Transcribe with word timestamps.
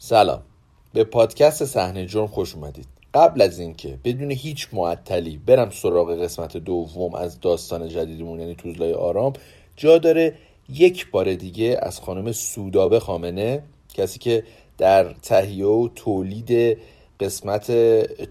سلام. 0.00 0.42
به 0.92 1.04
پادکست 1.04 1.64
صحنه 1.64 2.06
جرم 2.06 2.26
خوش 2.26 2.54
اومدید. 2.54 2.86
قبل 3.14 3.42
از 3.42 3.58
اینکه 3.58 3.98
بدون 4.04 4.30
هیچ 4.30 4.68
معطلی 4.72 5.38
برم 5.46 5.70
سراغ 5.70 6.22
قسمت 6.22 6.56
دوم 6.56 7.14
از 7.14 7.40
داستان 7.40 7.88
جدیدمون 7.88 8.40
یعنی 8.40 8.54
توزلای 8.54 8.92
آرام 8.92 9.32
جا 9.76 9.98
داره 9.98 10.34
یک 10.68 11.10
بار 11.10 11.34
دیگه 11.34 11.78
از 11.82 12.00
خانم 12.00 12.32
سودابه 12.32 13.00
خامنه 13.00 13.62
کسی 13.94 14.18
که 14.18 14.44
در 14.78 15.12
تهیه 15.12 15.66
و 15.66 15.88
تولید 15.94 16.78
قسمت 17.20 17.72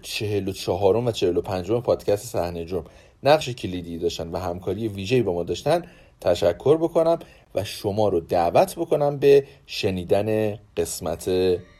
چهل 0.02 0.48
و 0.48 0.52
چهارم 0.52 1.06
و 1.06 1.12
چهل 1.12 1.36
و 1.36 1.40
پنجم 1.40 1.80
پادکست 1.80 2.26
صحنه 2.26 2.64
جرم 2.64 2.84
نقش 3.22 3.48
کلیدی 3.48 3.98
داشتن 3.98 4.28
و 4.28 4.38
همکاری 4.38 4.88
ویژه‌ای 4.88 5.22
با 5.22 5.32
ما 5.32 5.42
داشتن 5.42 5.82
تشکر 6.20 6.76
بکنم. 6.76 7.18
و 7.54 7.64
شما 7.64 8.08
رو 8.08 8.20
دعوت 8.20 8.74
بکنم 8.74 9.18
به 9.18 9.44
شنیدن 9.66 10.58
قسمت 10.76 11.30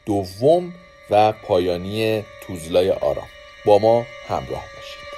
دوم 0.05 0.73
و 1.09 1.31
پایانی 1.31 2.23
توزلای 2.47 2.91
آرام. 2.91 3.27
با 3.65 3.77
ما 3.77 4.05
همراه 4.27 4.63
باشید. 4.75 5.08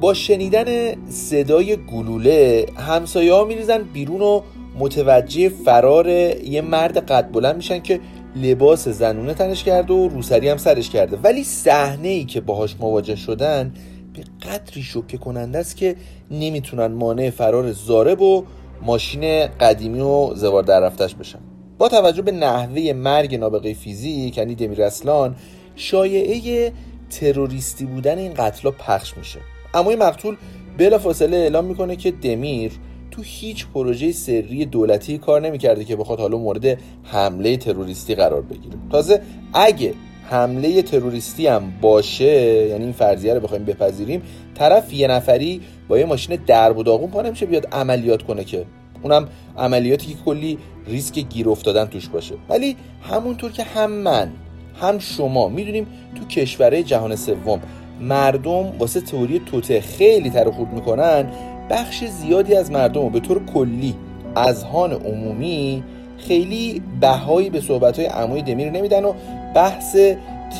با 0.00 0.14
شنیدن 0.14 0.94
صدای 1.10 1.76
گلوله 1.76 2.66
همسایه 2.76 3.32
ها 3.32 3.44
میریزن 3.44 3.82
بیرون 3.82 4.20
و 4.22 4.42
متوجه 4.78 5.48
فرار 5.48 6.08
یه 6.08 6.60
مرد 6.60 6.98
قد 6.98 7.32
بلند 7.32 7.56
میشن 7.56 7.80
که 7.80 8.00
لباس 8.36 8.88
زنونه 8.88 9.34
تنش 9.34 9.64
کرده 9.64 9.94
و 9.94 10.08
روسری 10.08 10.48
هم 10.48 10.56
سرش 10.56 10.90
کرده. 10.90 11.16
ولی 11.16 11.44
صحنه 11.44 12.08
ای 12.08 12.24
که 12.24 12.40
باهاش 12.40 12.76
مواجه 12.80 13.16
شدن 13.16 13.74
به 14.14 14.48
قدری 14.48 14.82
شوکه 14.82 15.18
کننده 15.18 15.58
است 15.58 15.76
که 15.76 15.96
نمی‌تونن 16.30 16.86
مانع 16.86 17.30
فرار 17.30 17.72
زارب 17.72 18.22
و 18.22 18.44
ماشین 18.82 19.46
قدیمی 19.46 20.00
و 20.00 20.34
زوار 20.34 20.62
در 20.62 20.80
رفتش 20.80 21.14
بشن. 21.14 21.38
با 21.78 21.88
توجه 21.88 22.22
به 22.22 22.32
نحوه 22.32 22.92
مرگ 22.92 23.34
نابغه 23.34 23.74
فیزیک 23.74 24.38
یعنی 24.38 24.54
دمیر 24.54 24.82
اصلان 24.82 25.36
شایعه 25.76 26.72
تروریستی 27.10 27.84
بودن 27.84 28.18
این 28.18 28.34
قتلا 28.34 28.70
پخش 28.70 29.16
میشه. 29.16 29.38
این 29.84 29.98
مقتول 29.98 30.36
بلا 30.78 30.98
فاصله 30.98 31.36
اعلام 31.36 31.64
می‌کنه 31.64 31.96
که 31.96 32.10
دمیر 32.10 32.72
تو 33.10 33.22
هیچ 33.24 33.66
پروژه 33.74 34.12
سری 34.12 34.64
دولتی 34.64 35.18
کار 35.18 35.40
نمی‌کرده 35.40 35.84
که 35.84 35.96
بخواد 35.96 36.20
حالا 36.20 36.38
مورد 36.38 36.78
حمله 37.04 37.56
تروریستی 37.56 38.14
قرار 38.14 38.42
بگیره. 38.42 38.76
تازه 38.90 39.22
اگه 39.54 39.94
حمله 40.30 40.82
تروریستی 40.82 41.46
هم 41.46 41.72
باشه 41.80 42.24
یعنی 42.70 42.84
این 42.84 42.92
فرضیه 42.92 43.34
رو 43.34 43.40
بخوایم 43.40 43.64
بپذیریم 43.64 44.22
طرف 44.54 44.92
یه 44.92 45.08
نفری 45.08 45.60
با 45.88 45.98
یه 45.98 46.04
ماشین 46.04 46.38
درب 46.46 46.78
و 46.78 46.82
داغون 46.82 47.10
پا 47.10 47.22
نمیشه 47.22 47.46
بیاد 47.46 47.66
عملیات 47.72 48.22
کنه 48.22 48.44
که. 48.44 48.64
اونم 49.02 49.28
عملیاتی 49.58 50.06
که 50.06 50.18
کلی 50.24 50.58
ریسک 50.86 51.18
گیر 51.18 51.48
افتادن 51.48 51.84
توش 51.84 52.08
باشه. 52.08 52.34
ولی 52.48 52.76
همونطور 53.02 53.52
که 53.52 53.62
هم 53.62 53.90
من 53.90 54.32
هم 54.80 54.98
شما 54.98 55.48
می‌دونیم 55.48 55.86
تو 56.14 56.24
کشورهای 56.24 56.82
جهان 56.82 57.16
سوم 57.16 57.60
مردم 58.00 58.72
واسه 58.78 59.00
تئوری 59.00 59.38
توته 59.46 59.80
خیلی 59.80 60.30
تر 60.30 60.50
خورد 60.50 60.72
می‌کنن 60.72 61.26
بخش 61.70 62.04
زیادی 62.04 62.54
از 62.54 62.70
مردم 62.70 63.00
و 63.00 63.10
به 63.10 63.20
طور 63.20 63.44
کلی 63.54 63.94
اذهان 64.36 64.92
عمومی 64.92 65.82
خیلی 66.18 66.82
بهایی 67.00 67.50
به 67.50 67.60
صحبت 67.60 67.98
های 67.98 68.08
عموی 68.08 68.42
دمیر 68.42 68.70
نمیدن 68.70 69.04
و 69.04 69.12
بحث 69.54 69.96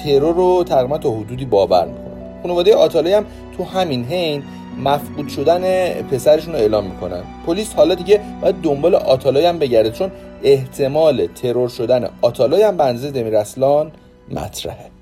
ترور 0.05 0.35
رو 0.35 0.65
تقریبا 0.65 0.99
تا 0.99 1.11
حدودی 1.11 1.45
باور 1.45 1.85
می‌کنن. 1.85 2.43
خانواده 2.43 2.75
آتالای 2.75 3.13
هم 3.13 3.25
تو 3.57 3.65
همین 3.65 4.05
حین 4.05 4.43
مفقود 4.85 5.29
شدن 5.29 5.93
پسرشون 6.03 6.53
رو 6.53 6.59
اعلام 6.59 6.85
می‌کنن. 6.85 7.23
پلیس 7.47 7.75
حالا 7.75 7.95
دیگه 7.95 8.21
باید 8.43 8.55
دنبال 8.63 8.95
آتالای 8.95 9.47
هم 9.47 9.59
بگرده 9.59 9.91
چون 9.91 10.11
احتمال 10.43 11.27
ترور 11.27 11.69
شدن 11.69 12.09
آتالای 12.23 12.63
هم 12.63 12.77
به 12.77 12.93
دمیر 12.93 13.37
اصلان 13.37 13.93
مطرحه. 14.31 14.96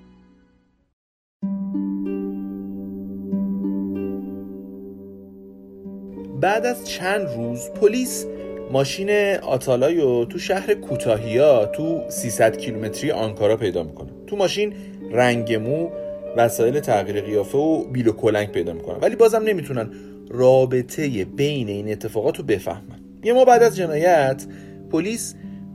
بعد 6.45 6.67
از 6.67 6.89
چند 6.89 7.29
روز 7.37 7.71
پلیس 7.71 8.27
ماشین 8.73 9.11
آتالایو 9.37 10.25
تو 10.25 10.39
شهر 10.39 10.75
کوتاهیا 10.75 11.67
تو 11.67 12.01
300 12.09 12.57
کیلومتری 12.57 13.11
آنکارا 13.11 13.57
پیدا 13.57 13.83
می‌کنه. 13.83 14.09
تو 14.27 14.37
ماشین 14.37 14.73
رنگ 15.13 15.55
مو 15.55 15.89
وسایل 16.37 16.81
تغییر 16.81 17.21
قیافه 17.21 17.59
و 17.59 17.85
بیل 17.85 18.09
و 18.09 18.13
کلنگ 18.13 18.49
پیدا 18.49 18.73
می‌کنن 18.73 18.99
ولی 19.01 19.17
بازم 19.17 19.43
نمی‌تونن 19.43 19.91
رابطه 20.31 21.25
بین 21.25 21.69
این 21.69 21.93
اتفاقات 21.93 22.39
رو 22.39 22.45
بفهمن. 22.45 23.01
یه 23.23 23.33
ماه 23.33 23.45
بعد 23.45 23.63
از 23.63 23.77
جنایت 23.77 24.45
پلیس 24.93 25.35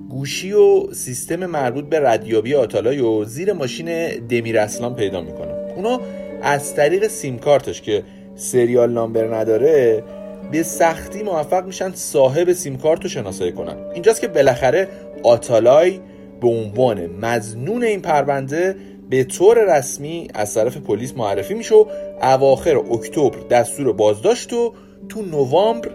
گوشی 0.10 0.54
و 0.54 0.94
سیستم 0.94 1.46
مربوط 1.46 1.86
به 1.86 2.00
ردیابی 2.00 2.56
آتالایو 2.56 3.24
زیر 3.24 3.54
ماشین 3.54 4.10
دمیر 4.28 4.60
اصلان 4.60 4.96
پیدا 4.96 5.22
می‌کنه. 5.22 5.52
اونا 5.76 6.02
از 6.42 6.76
طریق 6.76 7.08
سیم 7.08 7.38
کارتش 7.38 7.82
که 7.82 8.04
serial 8.36 8.92
number 8.92 9.36
نداره 9.36 10.04
به 10.52 10.64
سختی 10.64 11.24
موفق 11.24 11.66
میشن 11.66 11.92
صاحب 11.94 12.54
سیم 12.54 12.78
کارت 12.78 13.04
رو 13.04 13.10
شناسایی 13.10 13.52
کنن. 13.52 13.76
اینجاست 13.94 14.22
که 14.22 14.28
بالاخره 14.28 14.88
آتالای 15.24 16.00
به 16.42 16.48
عنوان 16.48 17.06
مزنون 17.06 17.84
این 17.84 18.02
پرونده 18.02 18.76
به 19.10 19.24
طور 19.24 19.78
رسمی 19.78 20.28
از 20.34 20.54
طرف 20.54 20.78
پلیس 20.78 21.14
معرفی 21.18 21.54
میشه 21.54 21.76
و 21.76 21.86
اواخر 22.22 22.78
اکتبر 22.78 23.40
دستور 23.50 23.94
بازداشت 23.94 24.54
و 24.54 24.74
تو 25.10 25.22
نوامبر 25.22 25.90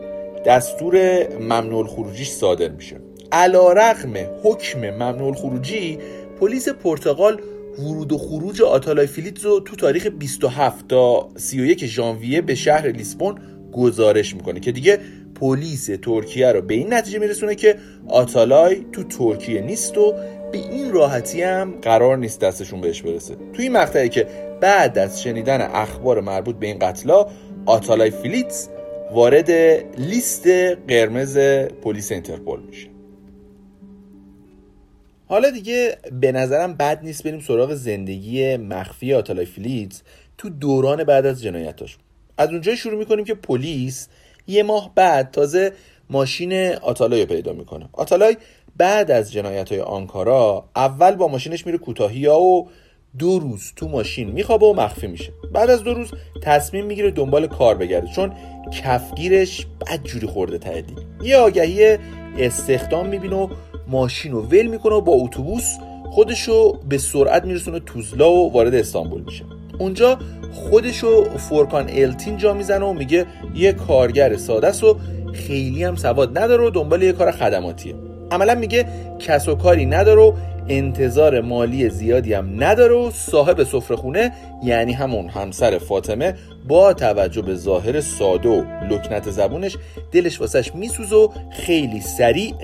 دستور 0.47 1.27
ممنوع 1.41 1.87
خروجیش 1.87 2.31
صادر 2.31 2.69
میشه. 2.69 2.97
علا 3.33 3.73
رقم 3.73 4.15
حکم 4.43 4.91
ممنوع 4.91 5.35
خروجی 5.35 5.99
پلیس 6.41 6.69
پرتغال 6.69 7.41
ورود 7.79 8.13
و 8.13 8.19
خروج 8.19 8.63
آتالای 8.63 9.07
فیلیتز 9.07 9.45
رو 9.45 9.61
تو 9.61 9.77
تاریخ 9.77 10.07
27 10.07 10.89
تا 10.89 11.29
31 11.37 11.87
ژانویه 11.87 12.41
به 12.41 12.55
شهر 12.55 12.89
لیسبون 12.89 13.39
گزارش 13.75 14.35
می‌کنه 14.35 14.61
که 14.61 14.73
دیگه 14.73 14.99
پلیس 15.41 15.91
ترکیه 16.03 16.53
رو 16.53 16.62
به 16.62 16.75
این 16.75 16.95
نتیجه 16.95 17.19
میرسونه 17.19 17.55
که 17.55 17.77
آتالای 18.09 18.85
تو 18.93 19.05
ترکیه 19.05 19.61
نیست 19.61 19.99
و 19.99 20.12
به 20.53 20.59
این 20.59 20.93
راحتی 20.93 21.43
هم 21.43 21.75
قرار 21.83 22.17
نیست 22.17 22.41
دستشون 22.41 22.81
بهش 22.81 23.03
برسه. 23.03 23.35
تو 23.35 23.62
این 23.62 23.73
مقطعی 23.73 24.09
که 24.09 24.27
بعد 24.61 24.99
از 24.99 25.23
شنیدن 25.23 25.61
اخبار 25.61 26.21
مربوط 26.21 26.57
به 26.57 26.67
این 26.67 26.79
قتلا 26.79 27.27
آتالای 27.67 28.11
فیلیز 28.11 28.69
وارد 29.12 29.51
لیست 29.99 30.47
قرمز 30.89 31.39
پلیس 31.83 32.12
اینترپل 32.12 32.61
میشه. 32.61 32.89
حالا 35.27 35.51
دیگه 35.51 35.97
به 36.21 36.33
نظرم 36.33 36.75
بد 36.75 37.01
نیست 37.03 37.23
بریم 37.23 37.41
سراغ 37.41 37.75
زندگی 37.75 38.56
مخفی 38.56 39.15
آتالای 39.15 39.47
فیلیز 39.47 40.03
تو 40.39 40.51
دوران 40.51 41.05
بعد 41.05 41.27
از 41.27 41.43
جنایتاش 41.43 41.99
از 42.39 42.49
اونجا 42.49 42.77
شروع 42.77 42.99
می‌کنیم 42.99 43.25
که 43.25 43.34
پلیس 43.34 44.09
یه 44.47 44.62
ماه 44.62 44.91
بعد 44.95 45.31
تازه 45.31 45.72
ماشین 46.11 46.75
آتالای 46.75 47.27
پیدا 47.27 47.53
می‌کنه. 47.53 47.89
آتالای 47.93 48.37
بعد 48.77 49.11
از 49.11 49.33
جنایت 49.33 49.72
های 49.72 49.81
آنکارا 49.81 50.65
اول 50.77 51.15
با 51.15 51.28
ماشینش 51.28 51.67
میره 51.67 51.78
کوتاهیا 51.79 52.41
و 52.41 52.69
دو 53.19 53.39
روز 53.39 53.73
تو 53.77 53.89
ماشین 53.89 54.31
میخوابه 54.31 54.67
و 54.67 54.73
مخفی 54.73 55.06
میشه. 55.06 55.33
بعد 55.53 55.71
از 55.71 55.83
دو 55.83 55.94
روز 55.94 56.11
تصمیم 56.43 56.87
می‌گیره 56.87 57.11
دنبال 57.11 57.47
کار 57.47 57.75
بگرده 57.75 58.06
چون 58.06 58.33
کفگیرش 58.83 59.67
بدجوری 59.81 60.27
خورده 60.27 60.59
تهدی 60.59 60.94
یه 61.23 61.37
آگهی 61.37 61.99
استخدام 62.39 63.06
می‌بینه 63.06 63.37
و 63.37 63.49
ماشین 63.89 64.33
رو 64.33 64.43
ول 64.43 64.67
می‌کنه 64.67 64.94
و 64.94 65.00
با 65.00 65.12
اتوبوس 65.12 65.75
خودشو 66.11 66.73
به 66.73 66.99
سرعت 66.99 67.44
میرسونه 67.44 67.81
توزلا 67.81 68.32
و 68.32 68.53
وارد 68.53 68.75
استانبول 68.75 69.23
میشه. 69.23 69.44
اونجا 69.79 70.19
خودشو 70.53 71.25
فورکان 71.38 71.91
التین 71.91 72.37
جا 72.37 72.55
می‌زنه 72.55 72.85
و 72.85 72.93
میگه 72.93 73.26
یه 73.55 73.73
کارگر 73.73 74.37
ساده 74.37 74.67
است 74.67 74.85
و 74.85 74.97
خیلی 75.32 75.85
هم 75.85 75.97
سواد 75.97 76.38
نداره 76.38 76.67
و 76.67 76.71
دنبال 76.71 77.03
یه 77.03 77.12
کار 77.12 77.31
خدماتیه. 77.31 77.94
عملا 78.31 78.55
میگه 78.55 78.87
کس 79.19 79.49
و 79.49 79.55
کاری 79.55 79.87
نداره 79.87 80.23
و 80.23 80.32
انتظار 80.69 81.40
مالی 81.40 81.88
زیادی 81.88 82.34
هم 82.34 82.64
نداره 82.64 82.94
و 82.94 83.11
صاحب 83.11 83.64
سفرهخونه 83.64 84.32
یعنی 84.64 84.93
همون 84.93 85.28
همسر 85.28 85.78
فاطمه 85.78 86.34
با 86.69 86.93
توجه 86.93 87.43
به 87.43 87.55
ظاهر 87.55 88.00
ساده 88.00 88.49
و 88.49 88.64
لکنت 88.90 89.31
زبونش 89.31 89.76
دلش 90.12 90.40
واسش 90.40 90.75
میسوز 90.75 91.12
و 91.12 91.32
خیلی 91.52 92.00
سریع 92.00 92.55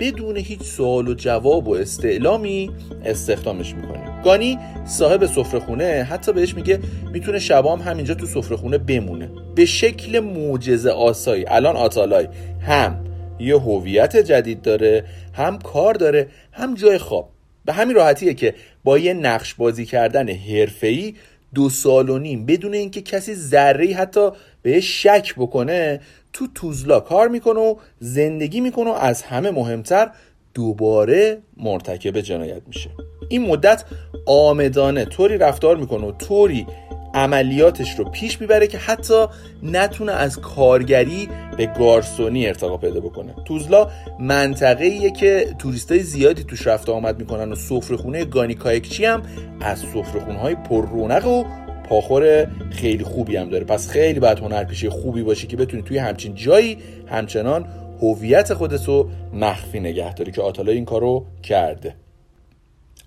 بدون 0.00 0.36
هیچ 0.36 0.62
سوال 0.62 1.08
و 1.08 1.14
جواب 1.14 1.68
و 1.68 1.74
استعلامی 1.74 2.70
استخدامش 3.04 3.74
می‌کنه. 3.74 4.22
گانی 4.24 4.58
صاحب 4.86 5.26
سفرهخونه 5.26 6.06
حتی 6.10 6.32
بهش 6.32 6.54
میگه 6.54 6.78
می‌تونه 7.12 7.38
شبام 7.38 7.80
همینجا 7.80 8.14
تو 8.14 8.26
سفرهخونه 8.26 8.78
بمونه. 8.78 9.30
به 9.54 9.64
شکل 9.64 10.20
معجزه 10.20 10.90
آسایی. 10.90 11.44
الان 11.48 11.76
آتالای. 11.76 12.28
هم 12.60 13.04
یه 13.38 13.58
هویت 13.58 14.16
جدید 14.16 14.62
داره 14.62 15.04
هم 15.32 15.58
کار 15.58 15.94
داره 15.94 16.28
هم 16.52 16.74
جای 16.74 16.98
خواب. 16.98 17.30
به 17.68 17.74
همین 17.74 17.96
راحتیه 17.96 18.34
که 18.34 18.54
با 18.84 18.98
یه 18.98 19.14
نقش 19.14 19.54
بازی 19.54 19.86
کردن 19.86 20.28
حرفه‌ای 20.28 21.14
دو 21.54 21.70
سال 21.70 22.08
و 22.08 22.18
نیم 22.18 22.46
بدون 22.46 22.74
اینکه 22.74 23.02
کسی 23.02 23.34
ذره 23.34 23.94
حتی 23.94 24.30
به 24.62 24.80
شک 24.80 25.34
بکنه 25.36 26.00
تو 26.32 26.46
توزلا 26.54 27.00
کار 27.00 27.28
می‌کنه 27.28 27.60
و 27.60 27.74
زندگی 27.98 28.60
می‌کنه 28.60 28.90
و 28.90 28.92
از 28.92 29.22
همه 29.22 29.50
مهمتر 29.50 30.10
دوباره 30.54 31.38
مرتکب 31.56 32.20
جنایت 32.20 32.62
میشه. 32.66 32.90
این 33.28 33.42
مدت 33.42 33.84
آمدانه 34.26 35.04
طوری 35.04 35.38
رفتار 35.38 35.76
می‌کنه 35.76 36.06
و 36.06 36.12
طوری 36.12 36.66
عملیاتش 37.14 37.98
رو 37.98 38.04
پیش 38.04 38.40
می‌بره 38.40 38.66
که 38.66 38.78
حتی 38.78 39.26
نتونه 39.62 40.12
از 40.12 40.40
کارگری 40.40 41.28
به 41.56 41.66
گارسونی 41.66 42.46
ارتقا 42.46 42.76
پیدا 42.76 43.00
بکنه. 43.00 43.34
توزلا 43.44 43.90
منطقه 44.20 44.84
ایه 44.84 45.10
که 45.10 45.54
توریستای 45.58 45.98
زیادی 45.98 46.44
توش 46.44 46.66
رفت 46.66 46.88
آمد 46.88 47.18
می‌کنن 47.18 47.52
و 47.52 47.54
سفره 47.54 48.24
گانی 48.24 48.54
کایکچی 48.54 49.04
هم 49.04 49.22
از 49.60 49.78
سفره 49.78 50.34
های 50.34 50.54
پر 50.54 50.86
رونق 50.86 51.26
و 51.26 51.44
پاخور 51.88 52.48
خیلی 52.70 53.04
خوبی 53.04 53.36
هم 53.36 53.48
داره. 53.48 53.64
پس 53.64 53.88
خیلی 53.88 54.20
باید 54.20 54.38
هنرپیشه 54.38 54.90
خوبی 54.90 55.22
باشی 55.22 55.46
که 55.46 55.56
بتونی 55.56 55.82
توی 55.82 55.98
همچین 55.98 56.34
جایی 56.34 56.78
همچنان 57.06 57.68
هویت 58.02 58.54
خودت 58.54 58.84
رو 58.84 59.10
مخفی 59.34 59.80
نگه 59.80 60.14
داری 60.14 60.32
که 60.32 60.42
آتالای 60.42 60.74
این 60.74 60.84
کارو 60.84 61.26
کرده. 61.42 61.94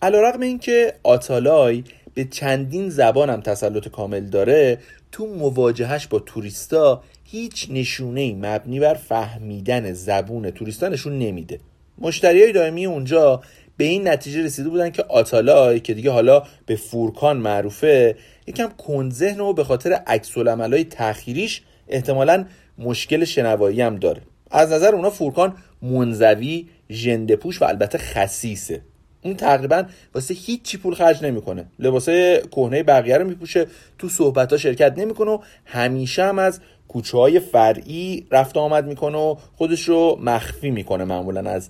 علیرغم 0.02 0.42
اینکه 0.42 0.94
آتالای 1.04 1.84
به 2.14 2.26
چندین 2.26 2.90
زبان 2.90 3.30
هم 3.30 3.42
تسلط 3.42 3.88
کامل 3.88 4.26
داره 4.26 4.78
تو 5.12 5.28
مواجهش 5.28 6.08
با 6.08 6.20
توریستا 6.20 7.04
هیچ 7.24 7.68
نشونه 7.72 8.36
مبنی 8.36 8.80
بر 8.80 8.94
فهمیدن 8.94 9.94
زبون 9.94 10.52
توریستا 10.52 10.88
نشون 10.88 11.20
نمیده. 11.20 11.60
مشتری 11.98 12.42
های 12.42 12.52
دائمی 12.52 12.86
اونجا 12.86 13.42
به 13.78 13.84
این 13.84 14.08
نتیجه 14.08 14.44
رسیده 14.44 14.70
بودن 14.70 14.90
که 14.90 15.04
آتالای 15.04 15.80
که 15.80 15.94
دیگه 15.94 16.12
حالا 16.12 16.44
به 16.66 16.76
فورکان 16.76 17.38
معروفه 17.38 18.16
یکم 18.48 18.70
کنذهن 18.78 19.40
و 19.40 19.54
به 19.54 19.64
خاطر 19.64 19.94
عکس 19.94 20.38
های 20.38 20.84
تأخیریش 20.84 21.62
احتمالا 21.88 22.46
مشکل 22.78 23.26
شنوایی 23.26 23.82
هم 23.82 23.96
داره. 23.96 24.22
از 24.52 24.72
نظر 24.72 24.96
اونا 24.96 25.10
فورکان 25.10 25.54
منزوی 25.82 26.68
ژندهپوش 26.90 27.62
و 27.62 27.66
البته 27.66 27.98
خسیسه. 27.98 28.82
اون 29.24 29.36
تقریبا 29.36 29.84
واسه 30.16 30.34
هیچی 30.34 30.78
پول 30.78 30.94
خرج 30.94 31.24
نمی‌کنه. 31.26 31.66
لباسای 31.80 32.42
کهنه 32.42 32.84
بقیه 32.84 33.18
رو 33.18 33.28
میپوشه 33.28 33.66
تو 33.98 34.10
صحبت 34.10 34.52
ها 34.52 34.58
شرکت 34.58 34.94
نمی‌کنه 34.98 35.32
و 35.32 35.38
همیشه 35.66 36.24
هم 36.24 36.40
از 36.40 36.60
کوچه 36.88 37.18
های 37.18 37.40
فرعی 37.40 38.28
رفت 38.32 38.58
آمد 38.58 38.86
می‌کنه 38.86 39.18
و 39.18 39.36
خودش 39.56 39.90
رو 39.90 40.20
مخفی 40.22 40.72
می‌کنه 40.72 41.04
معمولا 41.04 41.50
از 41.50 41.70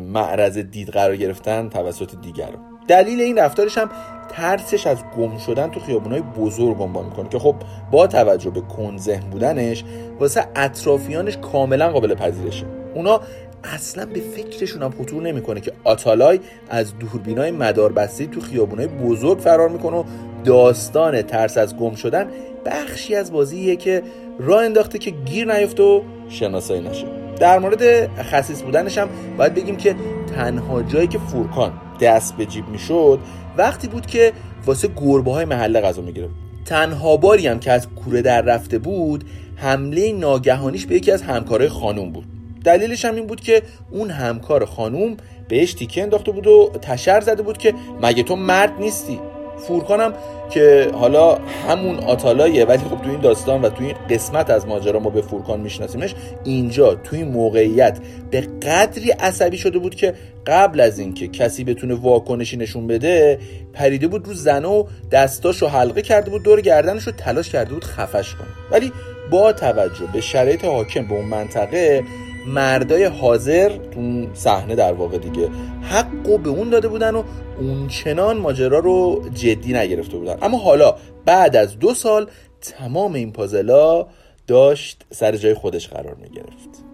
معرض 0.00 0.58
دید 0.58 0.88
قرار 0.88 1.16
گرفتن 1.16 1.68
توسط 1.68 2.20
دیگر 2.22 2.48
دلیل 2.88 3.20
این 3.20 3.38
رفتارش 3.38 3.78
هم 3.78 3.90
ترسش 4.30 4.86
از 4.86 4.98
گم 5.16 5.38
شدن 5.38 5.70
تو 5.70 5.80
خیابونای 5.80 6.20
بزرگ 6.20 6.76
گنبان 6.76 7.04
می‌کنه 7.04 7.28
که 7.28 7.38
خب 7.38 7.54
با 7.90 8.06
توجه 8.06 8.50
به 8.50 8.60
کنزهن 8.60 9.30
بودنش 9.30 9.84
واسه 10.20 10.46
اطرافیانش 10.56 11.36
کاملا 11.36 11.90
قابل 11.90 12.14
پذیرشه. 12.14 12.66
اونا 12.94 13.20
اصلا 13.64 14.06
به 14.06 14.20
فکرشون 14.20 14.82
هم 14.82 14.90
خطور 14.90 15.22
نمی‌کنه 15.22 15.60
که 15.60 15.72
آتالای 15.84 16.40
از 16.68 16.98
دوربینای 16.98 17.50
مداربسته 17.50 18.26
تو 18.26 18.40
خیابونای 18.40 18.86
بزرگ 18.86 19.38
فرار 19.38 19.68
می‌کنه 19.68 19.96
و 19.96 20.04
داستان 20.44 21.22
ترس 21.22 21.58
از 21.58 21.76
گم 21.76 21.94
شدن 21.94 22.26
بخشی 22.66 23.14
از 23.14 23.32
بازیه 23.32 23.76
که 23.76 24.02
راه 24.38 24.64
انداخته 24.64 24.98
که 24.98 25.10
گیر 25.10 25.54
نیفته 25.54 25.82
و 25.82 26.02
شناسایی 26.28 26.80
نشه. 26.80 27.06
در 27.40 27.58
مورد 27.58 28.06
خصیص 28.22 28.62
بودنش 28.62 28.98
هم 28.98 29.08
باید 29.38 29.54
بگیم 29.54 29.76
که 29.76 29.94
تنها 30.34 30.82
جایی 30.82 31.06
که 31.06 31.18
فورکان 31.18 31.72
دست 32.00 32.36
به 32.36 32.46
جیب 32.46 32.68
می‌شد 32.68 33.18
وقتی 33.56 33.88
بود 33.88 34.06
که 34.06 34.32
واسه 34.66 34.88
گربه 34.96 35.32
های 35.32 35.44
محله 35.44 35.80
غذا 35.80 36.02
می‌گرفت. 36.02 36.34
تنها 36.64 37.16
باری 37.16 37.46
هم 37.46 37.60
که 37.60 37.72
از 37.72 37.88
کوره 37.88 38.22
در 38.22 38.42
رفته 38.42 38.78
بود 38.78 39.24
حمله 39.56 40.12
ناگهانیش 40.12 40.86
به 40.86 40.94
یکی 40.94 41.12
از 41.12 41.22
همکارای 41.22 41.68
خانوم 41.68 42.12
بود. 42.12 42.24
دلیلش 42.64 43.04
هم 43.04 43.14
این 43.14 43.26
بود 43.26 43.40
که 43.40 43.62
اون 43.90 44.10
همکار 44.10 44.64
خانوم 44.64 45.16
بهش 45.48 45.74
تیکه 45.74 46.02
انداخته 46.02 46.32
بود 46.32 46.46
و 46.46 46.70
تشر 46.82 47.20
زده 47.20 47.42
بود 47.42 47.58
که 47.58 47.74
مگه 48.02 48.22
تو 48.22 48.36
مرد 48.36 48.72
نیستی؟ 48.80 49.20
فورکانم 49.60 50.14
که 50.50 50.90
حالا 50.94 51.38
همون 51.68 51.98
آتالایه 51.98 52.64
ولی 52.64 52.78
خب 52.78 53.02
تو 53.02 53.10
این 53.10 53.20
داستان 53.20 53.62
و 53.62 53.68
تو 53.68 53.84
این 53.84 53.94
قسمت 54.10 54.50
از 54.50 54.66
ماجرا 54.66 55.00
ما 55.00 55.10
به 55.10 55.22
فورکان 55.22 55.60
میشناسیمش 55.60 56.14
اینجا 56.44 56.94
تو 56.94 57.16
این 57.16 57.28
موقعیت 57.28 57.98
به 58.30 58.40
قدری 58.40 59.10
عصبی 59.10 59.58
شده 59.58 59.78
بود 59.78 59.94
که 59.94 60.14
قبل 60.46 60.80
از 60.80 60.98
اینکه 60.98 61.28
کسی 61.28 61.64
بتونه 61.64 61.94
واکنشی 61.94 62.56
نشون 62.56 62.86
بده 62.86 63.38
پریده 63.72 64.08
بود 64.08 64.26
رو 64.26 64.34
زنه 64.34 64.68
و 64.68 64.84
دستاشو 65.12 65.66
حلقه 65.66 66.02
کرده 66.02 66.30
بود 66.30 66.42
دور 66.42 66.60
گردنش 66.60 67.02
رو 67.02 67.12
تلاش 67.12 67.50
کرده 67.50 67.74
بود 67.74 67.84
خفش 67.84 68.34
کنه. 68.34 68.48
ولی 68.70 68.92
با 69.30 69.52
توجه 69.52 70.06
به 70.12 70.20
شرایط 70.20 70.64
حاکم 70.64 71.08
به 71.08 71.14
اون 71.14 71.24
منطقه 71.24 72.02
مردای 72.46 73.04
حاضر 73.04 73.68
تو 73.68 74.26
صحنه 74.34 74.74
در 74.74 74.92
واقع 74.92 75.18
دیگه. 75.18 75.48
حق 75.82 76.40
به 76.42 76.50
اون 76.50 76.70
داده 76.70 76.88
بودن 76.88 77.14
و 77.14 77.22
اون 77.60 77.88
چنان 77.88 78.36
ماجرا 78.36 78.78
رو 78.78 79.22
جدی 79.34 79.72
نگرفته 79.72 80.16
بودن. 80.16 80.36
اما 80.42 80.58
حالا 80.58 80.94
بعد 81.24 81.56
از 81.56 81.78
دو 81.78 81.94
سال 81.94 82.26
تمام 82.60 83.14
این 83.14 83.32
پازلا 83.32 84.06
داشت 84.46 85.04
سر 85.10 85.36
جای 85.36 85.54
خودش 85.54 85.88
قرار 85.88 86.14
می 86.14 86.28
گرفت 86.28 86.84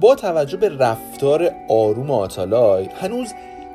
با 0.00 0.14
توجه 0.14 0.56
به 0.56 0.68
رفتار 0.68 1.50
آروم 1.68 2.10
آتالای 2.10 2.88
هنوز 3.00 3.32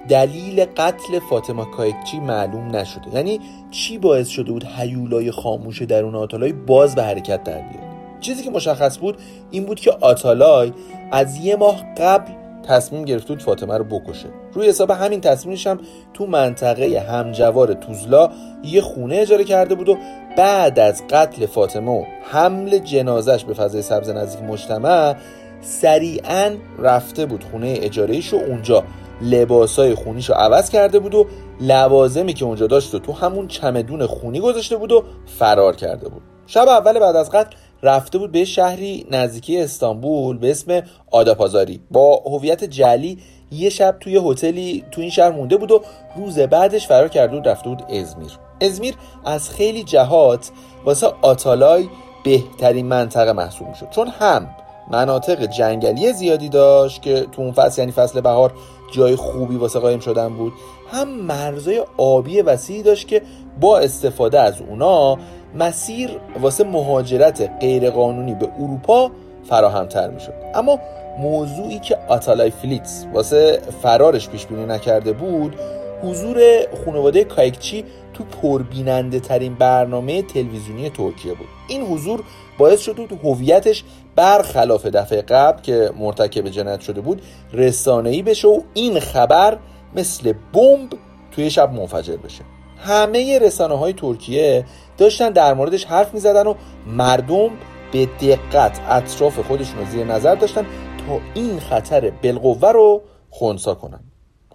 دلیل 0.09 0.65
قتل 0.65 1.19
فاطمه 1.29 1.65
کایکچی 1.65 2.19
معلوم 2.19 2.75
نشده. 2.75 3.15
یعنی 3.15 3.39
چی 3.71 3.97
باعث 3.97 4.27
شده 4.27 4.51
بود 4.51 4.67
هیولای 4.77 5.31
خاموش 5.31 5.81
درون 5.81 6.15
آتالای 6.15 6.53
باز 6.53 6.95
به 6.95 7.03
حرکت 7.03 7.43
در 7.43 7.61
بیاد؟ 7.61 7.89
چیزی 8.19 8.43
که 8.43 8.49
مشخص 8.49 8.99
بود 8.99 9.17
این 9.51 9.65
بود 9.65 9.79
که 9.79 9.91
آتالای 9.91 10.73
از 11.11 11.37
یه 11.37 11.55
ماه 11.55 11.93
قبل 11.97 12.31
تصمیم 12.67 13.05
گرفت 13.05 13.27
بود 13.27 13.41
فاطمه 13.41 13.77
رو 13.77 13.83
بکشه. 13.83 14.27
روی 14.53 14.67
حساب 14.67 14.91
همین 14.91 15.21
تصمیمش 15.21 15.67
هم 15.67 15.79
تو 16.13 16.25
منطقه 16.25 16.99
همجوار 16.99 17.73
توزلا 17.73 18.29
یه 18.63 18.81
خونه 18.81 19.15
اجاره 19.15 19.43
کرده 19.43 19.75
بود 19.75 19.89
و 19.89 19.97
بعد 20.37 20.79
از 20.79 21.03
قتل 21.09 21.45
فاطمه 21.45 21.91
و 21.91 22.03
حمل 22.31 22.77
جنازش 22.77 23.43
به 23.43 23.53
فضای 23.53 23.81
سبز 23.81 24.09
نزدیک 24.09 24.43
مجتمع 24.43 25.15
سریعا 25.61 26.55
رفته 26.79 27.25
بود 27.25 27.43
خونه 27.51 27.77
اجاره 27.81 28.21
و 28.33 28.35
اونجا 28.35 28.83
لباسای 29.21 29.95
خونیشو 29.95 30.33
عوض 30.33 30.69
کرده 30.69 30.99
بود 30.99 31.15
و 31.15 31.27
لوازمی 31.61 32.33
که 32.33 32.45
اونجا 32.45 32.67
داشت 32.67 32.95
و 32.95 32.99
تو 32.99 33.13
همون 33.13 33.47
چمدون 33.47 34.05
خونی 34.05 34.39
گذاشته 34.39 34.77
بود 34.77 34.91
و 34.91 35.03
فرار 35.39 35.75
کرده 35.75 36.09
بود. 36.09 36.21
شب 36.47 36.67
اول 36.67 36.99
بعد 36.99 37.15
از 37.15 37.31
قتل 37.31 37.55
رفته 37.83 38.17
بود 38.17 38.31
به 38.31 38.45
شهری 38.45 39.05
نزدیکی 39.11 39.61
استانبول 39.61 40.37
به 40.37 40.51
اسم 40.51 40.81
آداپازاری. 41.11 41.81
با 41.91 42.15
هویت 42.25 42.63
جلی 42.63 43.17
یه 43.51 43.69
شب 43.69 43.97
توی 43.99 44.21
هتلی 44.25 44.83
تو 44.91 45.01
این 45.01 45.09
شهر 45.09 45.31
مونده 45.31 45.57
بود 45.57 45.71
و 45.71 45.81
روز 46.17 46.39
بعدش 46.39 46.87
فرار 46.87 47.07
کرده 47.07 47.35
بود 47.35 47.47
رفته 47.47 47.69
بود 47.69 47.83
ازمیر. 47.83 48.31
ازمیر 48.61 48.95
از 49.25 49.49
خیلی 49.49 49.83
جهات 49.83 50.49
واسه 50.85 51.07
آتالای 51.21 51.87
بهترین 52.23 52.85
منطقه 52.85 53.33
محسوب 53.33 53.67
می‌شد. 53.67 53.89
چون 53.89 54.07
هم 54.07 54.49
مناطق 54.91 55.45
جنگلی 55.45 56.13
زیادی 56.13 56.49
داشت 56.49 57.01
که 57.01 57.25
تو 57.31 57.41
اون 57.41 57.51
فصل 57.51 57.81
یعنی 57.81 57.91
فصل 57.91 58.21
بهار 58.21 58.53
جای 58.91 59.15
خوبی 59.15 59.55
واسه 59.55 59.79
قایم 59.79 59.99
شدن 59.99 60.29
بود. 60.29 60.53
هم 60.91 61.09
مرزای 61.09 61.83
آبی 61.97 62.41
وسیعی 62.41 62.83
داشت 62.83 63.07
که 63.07 63.21
با 63.61 63.79
استفاده 63.79 64.39
از 64.39 64.61
اونا 64.61 65.17
مسیر 65.55 66.09
واسه 66.41 66.63
مهاجرت 66.63 67.49
غیرقانونی 67.61 68.33
به 68.33 68.49
اروپا 68.59 69.11
فراهمتر 69.43 70.09
می‌شد. 70.09 70.33
اما 70.55 70.79
موضوعی 71.19 71.79
که 71.79 71.97
آتالای 72.07 72.49
فلیتس 72.49 73.05
واسه 73.13 73.61
فرارش 73.81 74.29
پیش 74.29 74.45
بینی 74.45 74.65
نکرده 74.65 75.13
بود 75.13 75.55
حضور 76.03 76.41
خانواده 76.85 77.23
کایکچی 77.23 77.85
تو 78.13 78.23
پربیننده 78.23 79.19
ترین 79.19 79.55
برنامه 79.55 80.21
تلویزیونی 80.21 80.89
ترکیه 80.89 81.33
بود. 81.33 81.47
این 81.67 81.81
حضور 81.81 82.23
باعث 82.59 82.81
شد 82.81 82.95
تو 83.09 83.15
هویتش 83.15 83.83
برخلاف 84.15 84.85
دفعه 84.85 85.21
قبل 85.21 85.61
که 85.61 85.91
مرتکب 85.97 86.49
جنایت 86.49 86.81
شده 86.81 87.01
بود 87.01 87.21
رسانه‌ای 87.53 88.21
بشه 88.21 88.47
و 88.47 88.61
این 88.73 88.99
خبر 88.99 89.57
مثل 89.95 90.33
بمب 90.53 90.89
توی 91.31 91.49
شب 91.49 91.73
منفجر 91.73 92.17
بشه. 92.17 92.43
همه 92.77 93.39
رسانه 93.39 93.77
های 93.77 93.93
ترکیه 93.93 94.65
داشتن 94.97 95.29
در 95.29 95.53
موردش 95.53 95.85
حرف 95.85 96.13
می 96.13 96.19
زدن 96.19 96.47
و 96.47 96.53
مردم 96.87 97.49
به 97.91 98.05
دقت 98.05 98.79
اطراف 98.89 99.39
خودشون 99.39 99.79
رو 99.79 99.85
زیر 99.85 100.05
نظر 100.05 100.35
داشتن 100.35 100.65
تا 101.07 101.19
این 101.33 101.59
خطر 101.59 102.09
بالقوه 102.09 102.71
رو 102.71 103.01
خونسا 103.29 103.73
کنن. 103.73 103.99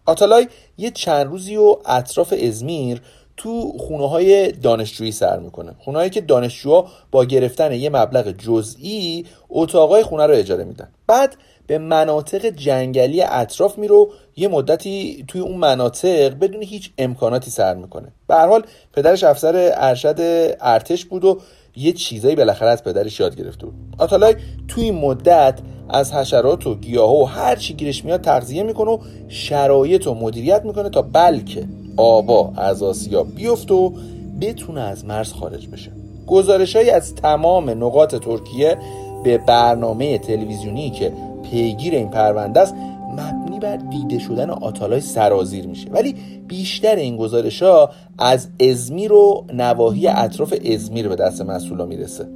آتالای 0.07 0.49
یه 0.79 0.91
چند 0.91 1.27
روزی 1.27 1.57
و 1.57 1.77
اطراف 1.87 2.35
ازمیر 2.43 3.03
تو 3.37 3.73
خونه 3.79 4.09
های 4.09 4.53
دانشجویی 4.53 5.13
سر 5.13 5.39
می‌کنه. 5.39 5.75
خونه 5.79 6.11
که 6.11 6.21
دانشجوها 6.21 6.87
با 7.11 7.25
گرفتن 7.25 7.73
یه 7.73 7.91
مبلغ 7.91 8.31
جزئی 8.31 9.27
اتاقای 9.51 10.03
خونه 10.03 10.27
رو 10.27 10.35
اجاره 10.35 10.65
میدن. 10.65 10.89
بعد 11.07 11.37
به 11.67 11.79
مناطق 11.79 12.47
جنگلی 12.47 13.23
اطراف 13.23 13.79
میرو 13.79 14.11
یه 14.37 14.49
مدتی 14.49 15.25
توی 15.29 15.41
اون 15.41 15.57
مناطق 15.57 16.39
بدون 16.39 16.63
هیچ 16.63 16.91
امکاناتی 16.99 17.51
سر 17.51 17.75
می‌کنه. 17.75 18.09
به 18.29 18.35
هر 18.35 18.47
حال 18.49 18.63
پدرش 18.93 19.25
افسر 19.25 19.73
ارشد 19.75 20.21
ارتش 20.61 21.05
بود 21.05 21.25
و 21.25 21.41
یه 21.77 21.93
چیزایی 21.93 22.37
بالاخره 22.37 22.69
از 22.69 22.85
پدرش 22.85 23.21
یاد 23.21 23.37
گرفته 23.37 23.67
بود. 23.67 23.75
آتالای 23.99 24.35
توی 24.69 24.85
این 24.85 24.95
مدت 24.95 25.59
از 25.89 26.13
حشرات 26.13 26.67
و 26.67 26.75
گیاه 26.75 27.21
و 27.21 27.25
هر 27.25 27.57
چی 27.57 27.75
گیرش 27.75 28.05
میاد 28.05 28.21
تغذیه 28.21 28.63
می‌کنه 28.63 28.91
و 28.91 28.99
شرایط 29.29 30.07
و 30.07 30.15
مدیریت 30.15 30.65
می‌کنه 30.65 30.91
تا 30.91 31.03
بلکه 31.03 31.67
آبا 31.97 32.53
از 32.57 32.83
آسیا 32.83 33.23
بیفت 33.23 33.71
و 33.71 33.93
بتونه 34.41 34.81
از 34.81 35.05
مرز 35.05 35.33
خارج 35.33 35.69
بشه. 35.69 35.91
گزارشهایی 36.27 36.91
از 36.91 37.15
تمام 37.15 37.71
نقاط 37.71 38.15
ترکیه 38.15 38.77
به 39.25 39.39
برنامه 39.39 40.19
تلویزیونی 40.19 40.91
که 40.91 41.13
پیگیر 41.51 41.95
این 41.95 42.11
پرونده 42.11 42.61
است 42.61 42.75
مبنی 43.13 43.59
بر 43.59 43.77
دیده 43.77 44.19
شدن 44.19 44.51
آتالای 44.51 45.01
سرازیر 45.01 45.67
میشه. 45.67 45.91
ولی 45.91 46.15
بیشتر 46.49 46.97
این 46.97 47.17
گزارش 47.17 47.63
ها 47.63 47.91
از 48.19 48.49
ازمیر 48.61 49.13
و 49.13 49.45
نواحی 49.53 50.09
اطراف 50.09 50.55
ازمیر 50.73 51.09
به 51.09 51.17
دست 51.17 51.43
مسئولا 51.43 51.87
می‌رسه. 51.87 52.27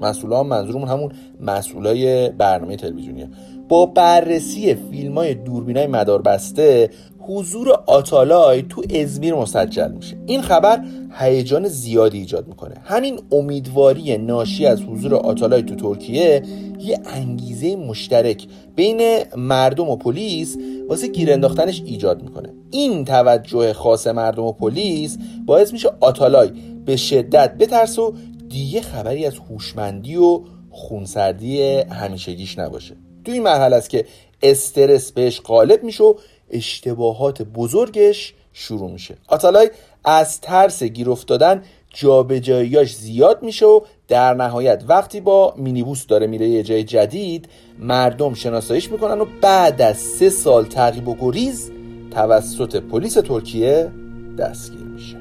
مسئولا 0.00 0.42
منظورمون 0.42 0.88
همون 0.88 1.12
مسئولای 1.40 2.28
برنامه 2.28 2.76
تلویزیونیه. 2.76 3.28
با 3.68 3.86
بررسی 3.86 4.74
فیلم 4.74 5.18
های 5.18 5.34
دوربین 5.34 5.76
های 5.76 5.86
مدار 5.86 6.22
بسته 6.22 6.90
حضور 7.30 7.70
آتالای 7.86 8.62
تو 8.62 8.82
ازمیر 8.94 9.34
مسجل 9.34 9.92
میشه. 9.92 10.16
این 10.26 10.42
خبر 10.42 10.84
هیجان 11.18 11.68
زیادی 11.68 12.18
ایجاد 12.18 12.48
می‌کنه. 12.48 12.74
همین 12.84 13.20
امیدواری 13.32 14.18
ناشی 14.18 14.66
از 14.66 14.82
حضور 14.82 15.14
آتالای 15.14 15.62
تو 15.62 15.74
ترکیه 15.74 16.42
یه 16.78 16.98
انگیزه 17.04 17.76
مشترک 17.76 18.46
بین 18.76 19.18
مردم 19.36 19.88
و 19.88 19.96
پلیس 19.96 20.56
واسه 20.88 21.08
گیر 21.08 21.32
انداختنش 21.32 21.82
ایجاد 21.86 22.22
می‌کنه. 22.22 22.54
این 22.70 23.04
توجه 23.04 23.72
خاص 23.72 24.06
مردم 24.06 24.44
و 24.44 24.52
پلیس 24.52 25.18
باعث 25.46 25.72
میشه 25.72 25.88
آتالای 26.00 26.50
به 26.84 26.96
شدت 26.96 27.54
بترس 27.58 27.98
و 27.98 28.14
دیگه 28.48 28.80
خبری 28.80 29.26
از 29.26 29.34
هوشمندی 29.50 30.16
و 30.16 30.40
خونسردی 30.70 31.62
همیشگیش 31.72 32.58
نباشه. 32.58 32.96
تو 33.24 33.32
این 33.32 33.42
مرحله 33.42 33.76
است 33.76 33.90
که 33.90 34.04
استرس 34.42 35.12
بهش 35.12 35.40
غالب 35.40 35.84
میشه 35.84 36.04
و 36.04 36.14
اشتباهات 36.50 37.42
بزرگش 37.42 38.34
شروع 38.52 38.90
میشه. 38.90 39.16
آتالای 39.28 39.70
از 40.04 40.40
ترس 40.40 40.82
گیر 40.82 41.10
افتادن 41.10 41.62
جابجاییاش 41.94 42.96
زیاد 42.96 43.42
میشه 43.42 43.66
و 43.66 43.80
در 44.08 44.34
نهایت 44.34 44.84
وقتی 44.88 45.20
با 45.20 45.54
مینیبوس 45.56 46.06
داره 46.06 46.26
میره 46.26 46.48
یه 46.48 46.62
جای 46.62 46.84
جدید 46.84 47.48
مردم 47.78 48.34
شناساییش 48.34 48.90
می‌کنن 48.90 49.20
و 49.20 49.26
بعد 49.40 49.82
از 49.82 49.96
سه 49.96 50.30
سال 50.30 50.64
تعقیب 50.64 51.08
و 51.08 51.16
گریز 51.20 51.70
توسط 52.10 52.76
پلیس 52.76 53.14
ترکیه 53.14 53.90
دستگیر 54.38 54.80
میشه 54.80 55.19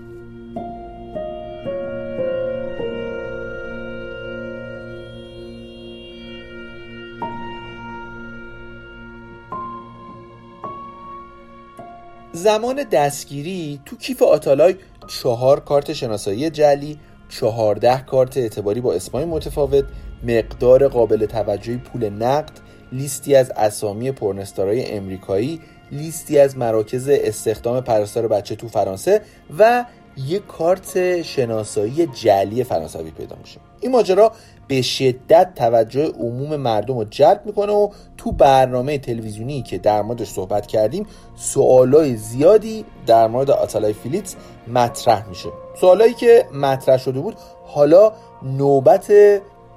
زمان 12.43 12.83
دستگیری 12.83 13.79
تو 13.85 13.97
کیف 13.97 14.21
آتالای 14.21 14.75
چهار 15.07 15.59
کارت 15.59 15.93
شناسایی 15.93 16.49
جلی 16.49 16.99
چهارده 17.29 18.01
کارت 18.01 18.37
اعتباری 18.37 18.81
با 18.81 18.93
اسمای 18.93 19.25
متفاوت 19.25 19.85
مقدار 20.23 20.87
قابل 20.87 21.25
توجهی 21.25 21.77
پول 21.77 22.09
نقد 22.09 22.51
لیستی 22.91 23.35
از 23.35 23.51
اسامی 23.51 24.11
پرنستارای 24.11 24.85
امریکایی 24.85 25.61
لیستی 25.91 26.39
از 26.39 26.57
مراکز 26.57 27.09
استخدام 27.09 27.81
پرستار 27.81 28.27
بچه 28.27 28.55
تو 28.55 28.67
فرانسه 28.67 29.21
و 29.59 29.85
یک 30.17 30.47
کارت 30.47 31.21
شناسایی 31.21 32.07
جلی 32.07 32.63
فرانسوی 32.63 33.11
پیدا 33.11 33.35
میشه. 33.35 33.59
این 33.81 33.91
ماجرا 33.91 34.31
به 34.69 34.81
شدت 34.81 35.51
توجه 35.55 36.07
عموم 36.07 36.55
مردم 36.55 36.97
رو 36.97 37.03
جلب 37.03 37.41
می‌کنه 37.45 37.73
و 37.73 37.89
تو 38.17 38.31
برنامه 38.31 38.97
تلویزیونی 38.97 39.61
که 39.61 39.77
در 39.77 40.01
موردش 40.01 40.29
صحبت 40.29 40.67
کردیم 40.67 41.07
سوالای 41.35 42.15
زیادی 42.15 42.85
در 43.07 43.27
مورد 43.27 43.51
آتالای 43.51 43.93
فیلیتس 43.93 44.35
مطرح 44.67 45.29
میشه. 45.29 45.49
سوالایی 45.81 46.13
که 46.13 46.45
مطرح 46.53 46.97
شده 46.97 47.19
بود 47.19 47.35
حالا 47.65 48.11
نوبت 48.43 49.11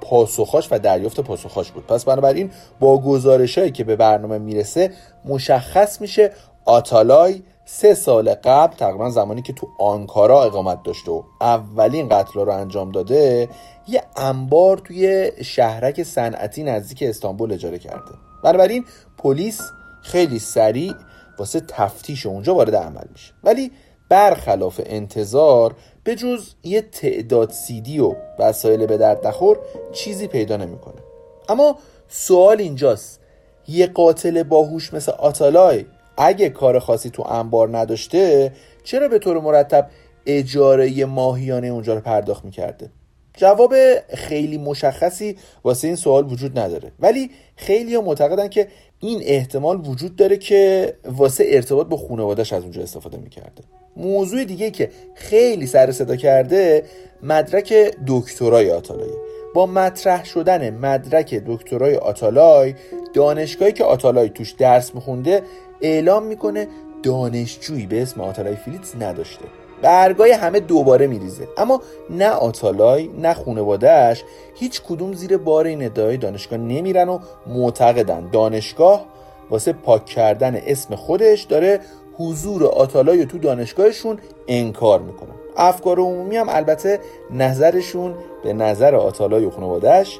پاسخاش 0.01 0.67
و 0.71 0.79
دریافت 0.79 1.19
پاسخاش 1.19 1.71
بود. 1.71 1.87
پس 1.87 2.05
بنابراین 2.05 2.51
با 2.79 3.01
گزارش 3.01 3.57
هایی 3.57 3.71
که 3.71 3.83
به 3.83 3.95
برنامه 3.95 4.37
می‌رسه 4.37 4.91
مشخص 5.25 6.01
میشه 6.01 6.31
آتالای 6.65 7.41
سه 7.65 7.93
سال 7.93 8.33
قبل 8.33 8.75
تقریبا 8.75 9.09
زمانی 9.09 9.41
که 9.41 9.53
تو 9.53 9.67
آنکارا 9.79 10.43
اقامت 10.43 10.83
داشته 10.83 11.11
و 11.11 11.23
اولین 11.41 12.09
قتل 12.09 12.39
رو 12.39 12.51
انجام 12.51 12.91
داده 12.91 13.49
یه 13.87 14.03
انبار 14.17 14.77
توی 14.77 15.31
شهرک 15.43 16.03
صنعتی 16.03 16.63
نزدیک 16.63 17.03
استانبول 17.03 17.53
اجاره 17.53 17.79
کرده. 17.79 18.11
بنابراین 18.43 18.85
پلیس 19.17 19.61
خیلی 20.01 20.39
سریع 20.39 20.93
واسه 21.39 21.61
تفتیش 21.67 22.25
اونجا 22.25 22.55
وارد 22.55 22.75
عمل 22.75 23.05
میشه. 23.11 23.33
ولی 23.43 23.71
برخلاف 24.09 24.81
انتظار 24.85 25.75
به 26.03 26.15
جز 26.15 26.53
یه 26.63 26.81
تعداد 26.81 27.51
سیدی 27.51 27.99
و 27.99 28.15
وسایل 28.39 28.85
به 28.85 28.97
درد 28.97 29.27
نخور 29.27 29.59
چیزی 29.93 30.27
پیدا 30.27 30.57
نمی‌کنه. 30.57 31.01
اما 31.49 31.77
سوال 32.07 32.59
اینجاست. 32.59 33.19
یه 33.67 33.87
قاتل 33.87 34.43
باهوش 34.43 34.93
مثل 34.93 35.11
آتالای 35.11 35.85
اگه 36.17 36.49
کار 36.49 36.79
خاصی 36.79 37.09
تو 37.09 37.23
انبار 37.23 37.77
نداشته 37.77 38.51
چرا 38.83 39.07
به 39.07 39.19
طور 39.19 39.39
مرتب 39.39 39.87
اجاره 40.25 41.05
ماهیانه 41.05 41.67
اونجا 41.67 41.93
رو 41.93 42.01
پرداخت 42.01 42.45
می‌کرده؟ 42.45 42.89
جواب 43.37 43.73
خیلی 44.13 44.57
مشخصی 44.57 45.37
واسه 45.63 45.87
این 45.87 45.95
سوال 45.95 46.31
وجود 46.31 46.59
نداره. 46.59 46.91
ولی 46.99 47.31
خیلی 47.55 47.97
معتقدن 47.97 48.47
که 48.47 48.67
این 48.99 49.21
احتمال 49.23 49.87
وجود 49.87 50.15
داره 50.15 50.37
که 50.37 50.93
واسه 51.05 51.45
ارتباط 51.47 51.87
با 51.87 51.97
خانوادش 51.97 52.53
از 52.53 52.63
اونجا 52.63 52.81
استفاده 52.81 53.17
می‌کرده. 53.17 53.63
موضوع 53.97 54.43
دیگه 54.43 54.71
که 54.71 54.89
خیلی 55.15 55.67
سر 55.67 55.91
صدا 55.91 56.15
کرده 56.15 56.83
مدرک 57.23 57.73
دکترای 58.07 58.71
آتالای 58.71 59.11
با 59.53 59.65
مطرح 59.65 60.25
شدن 60.25 60.69
مدرک 60.69 61.33
دکترای 61.47 61.95
آتالای 61.95 62.75
دانشگاهی 63.13 63.71
که 63.71 63.83
آتالای 63.83 64.29
توش 64.29 64.51
درس 64.51 64.95
میخونده 64.95 65.41
اعلام 65.83 66.23
می‌کنه 66.23 66.67
دانشجویی 67.03 67.87
به 67.87 68.01
اسم 68.01 68.21
آتالای 68.21 68.55
فیلیتس 68.55 68.95
نداشته. 68.95 69.45
برگای 69.81 70.31
همه 70.31 70.59
دوباره 70.59 71.07
میریزه. 71.07 71.47
اما 71.57 71.81
نه 72.09 72.29
آتالای 72.29 73.07
نه 73.07 73.33
خونوادهش 73.33 74.23
هیچ 74.55 74.81
کدوم 74.81 75.13
زیر 75.13 75.37
بار 75.37 75.65
این 75.65 75.85
ادعای 75.85 76.17
دانشگاه 76.17 76.59
نمیرن 76.59 77.09
و 77.09 77.19
معتقدن. 77.47 78.29
دانشگاه 78.31 79.05
واسه 79.49 79.73
پاک 79.73 80.05
کردن 80.05 80.61
اسم 80.65 80.95
خودش 80.95 81.43
داره 81.43 81.79
حضور 82.17 82.65
آتالای 82.65 83.25
تو 83.25 83.37
دانشگاهشون 83.37 84.17
انکار 84.47 84.99
می‌کنن 84.99 85.33
افکار 85.57 85.99
عمومی 85.99 86.37
هم 86.37 86.49
البته 86.49 86.99
نظرشون 87.31 88.15
به 88.43 88.53
نظر 88.53 88.95
آتالای 88.95 89.45
و 89.45 89.49
خانوادهش 89.49 90.19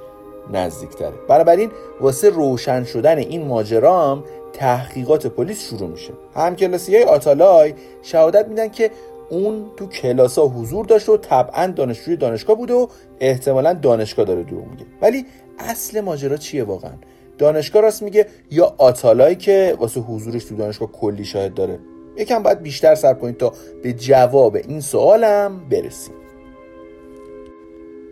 نزدیکتره. 0.54 1.14
بنابراین 1.30 1.72
واسه 2.02 2.30
روشن 2.30 2.84
شدن 2.84 3.18
این 3.18 3.48
ماجرا 3.48 4.12
هم 4.12 4.24
تحقیقات 4.54 5.28
پلیس 5.28 5.70
شروع 5.70 5.90
میشه. 5.90 6.14
همکلاسی 6.36 6.96
های 6.96 7.04
آتالای 7.04 7.74
شهادت 8.02 8.48
میدن 8.48 8.70
که 8.70 8.92
اون 9.30 9.66
تو 9.78 9.88
کلاس 9.88 10.40
ها 10.40 10.48
حضور 10.48 10.86
داشت 10.86 11.10
و 11.10 11.18
طبعا 11.18 11.68
دانشجوی 11.68 12.16
دانشگاه 12.16 12.58
بوده 12.58 12.74
و 12.74 12.88
احتمالا 13.20 13.74
دانشگاه 13.74 14.26
داره 14.26 14.44
دروغ 14.44 14.68
میگه. 14.68 14.86
ولی 15.02 15.26
اصل 15.60 16.02
ماجرا 16.02 16.38
چیه 16.38 16.64
واقعا؟ 16.64 16.92
دانشگاه 17.38 17.82
راست 17.82 18.04
میگه 18.04 18.28
یا 18.52 18.76
آتالایی 18.78 19.36
که 19.36 19.76
واسه 19.80 20.00
حضورش 20.00 20.46
تو 20.46 20.56
دانشگاه 20.56 20.92
کلی 20.92 21.26
شاهد 21.26 21.54
داره؟ 21.54 21.80
یکم 22.18 22.44
باید 22.44 22.62
بیشتر 22.62 22.96
سر 22.96 23.14
کنید 23.14 23.38
تا 23.38 23.54
به 23.84 23.94
جواب 23.94 24.56
این 24.56 24.82
سوالم 24.82 25.70
برسیم. 25.70 26.14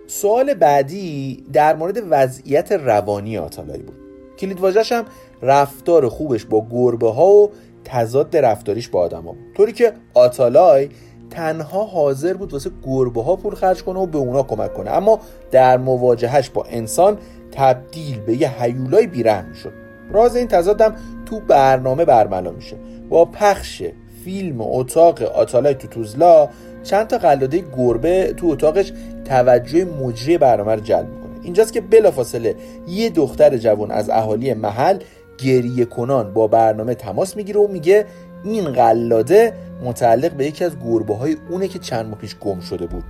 سوال 0.07 0.53
بعدی 0.53 1.45
در 1.53 1.75
مورد 1.75 2.03
وضعیت 2.09 2.71
روانی 2.71 3.37
آتالایی 3.37 3.83
بود. 3.83 3.95
کلید 4.37 4.59
هم 4.91 5.05
رفتار 5.41 6.09
خوبش 6.09 6.45
با 6.45 6.65
گربه 6.71 7.11
ها 7.11 7.27
و 7.27 7.51
تضاد 7.85 8.37
رفتاریش 8.37 8.89
با 8.89 8.99
آدم 8.99 9.23
ها 9.23 9.35
طوری 9.57 9.71
که 9.71 9.93
آتالای 10.13 10.89
تنها 11.29 11.83
حاضر 11.83 12.33
بود 12.33 12.53
واسه 12.53 12.71
گربه 12.83 13.23
ها 13.23 13.35
پول 13.35 13.55
خرج 13.55 13.83
کنه 13.83 13.99
و 13.99 14.05
به 14.05 14.17
اونا 14.17 14.43
کمک 14.43 14.73
کنه. 14.73 14.91
اما 14.91 15.19
در 15.51 15.77
مواجهش 15.77 16.49
با 16.49 16.63
انسان 16.63 17.17
تبدیل 17.51 18.19
به 18.19 18.41
یه 18.41 18.63
هیولای 18.63 19.07
بیرحم 19.07 19.53
شد 19.53 19.71
راز 20.11 20.35
این 20.35 20.47
تضادم 20.47 20.95
تو 21.25 21.39
برنامه 21.39 22.05
برملا 22.05 22.51
میشه. 22.51 22.75
با 23.09 23.25
پخش 23.25 23.83
فیلم 24.25 24.61
اتاق 24.61 25.21
آتالای 25.21 25.73
تو 25.73 25.87
توزلا 25.87 26.49
چند 26.83 27.07
تا 27.07 27.17
قلاده 27.17 27.63
گربه 27.77 28.33
تو 28.37 28.47
اتاقش 28.47 28.93
توجه 29.25 29.85
مجری 29.85 30.37
برنامه 30.37 30.75
رو 30.75 30.81
جلب 30.81 31.09
می‌کنه. 31.09 31.31
اینجاست 31.43 31.73
که 31.73 31.81
بلافاصله 31.81 32.55
یه 32.87 33.09
دختر 33.09 33.57
جوان 33.57 33.91
از 33.91 34.09
اهالی 34.09 34.53
محل 34.53 34.99
گریه 35.43 35.85
کنان 35.85 36.33
با 36.33 36.47
برنامه 36.47 36.95
تماس 36.95 37.37
می‌گیره 37.37 37.59
و 37.59 37.67
میگه 37.67 38.05
این 38.43 38.63
قلاده 38.63 39.53
متعلق 39.85 40.33
به 40.33 40.45
یکی 40.45 40.65
از 40.65 40.71
گربه 40.85 41.15
های 41.15 41.37
اونه 41.49 41.67
که 41.67 41.79
چند 41.79 42.05
ماه 42.05 42.19
پیش 42.19 42.35
گم 42.39 42.59
شده 42.59 42.85
بود. 42.85 43.03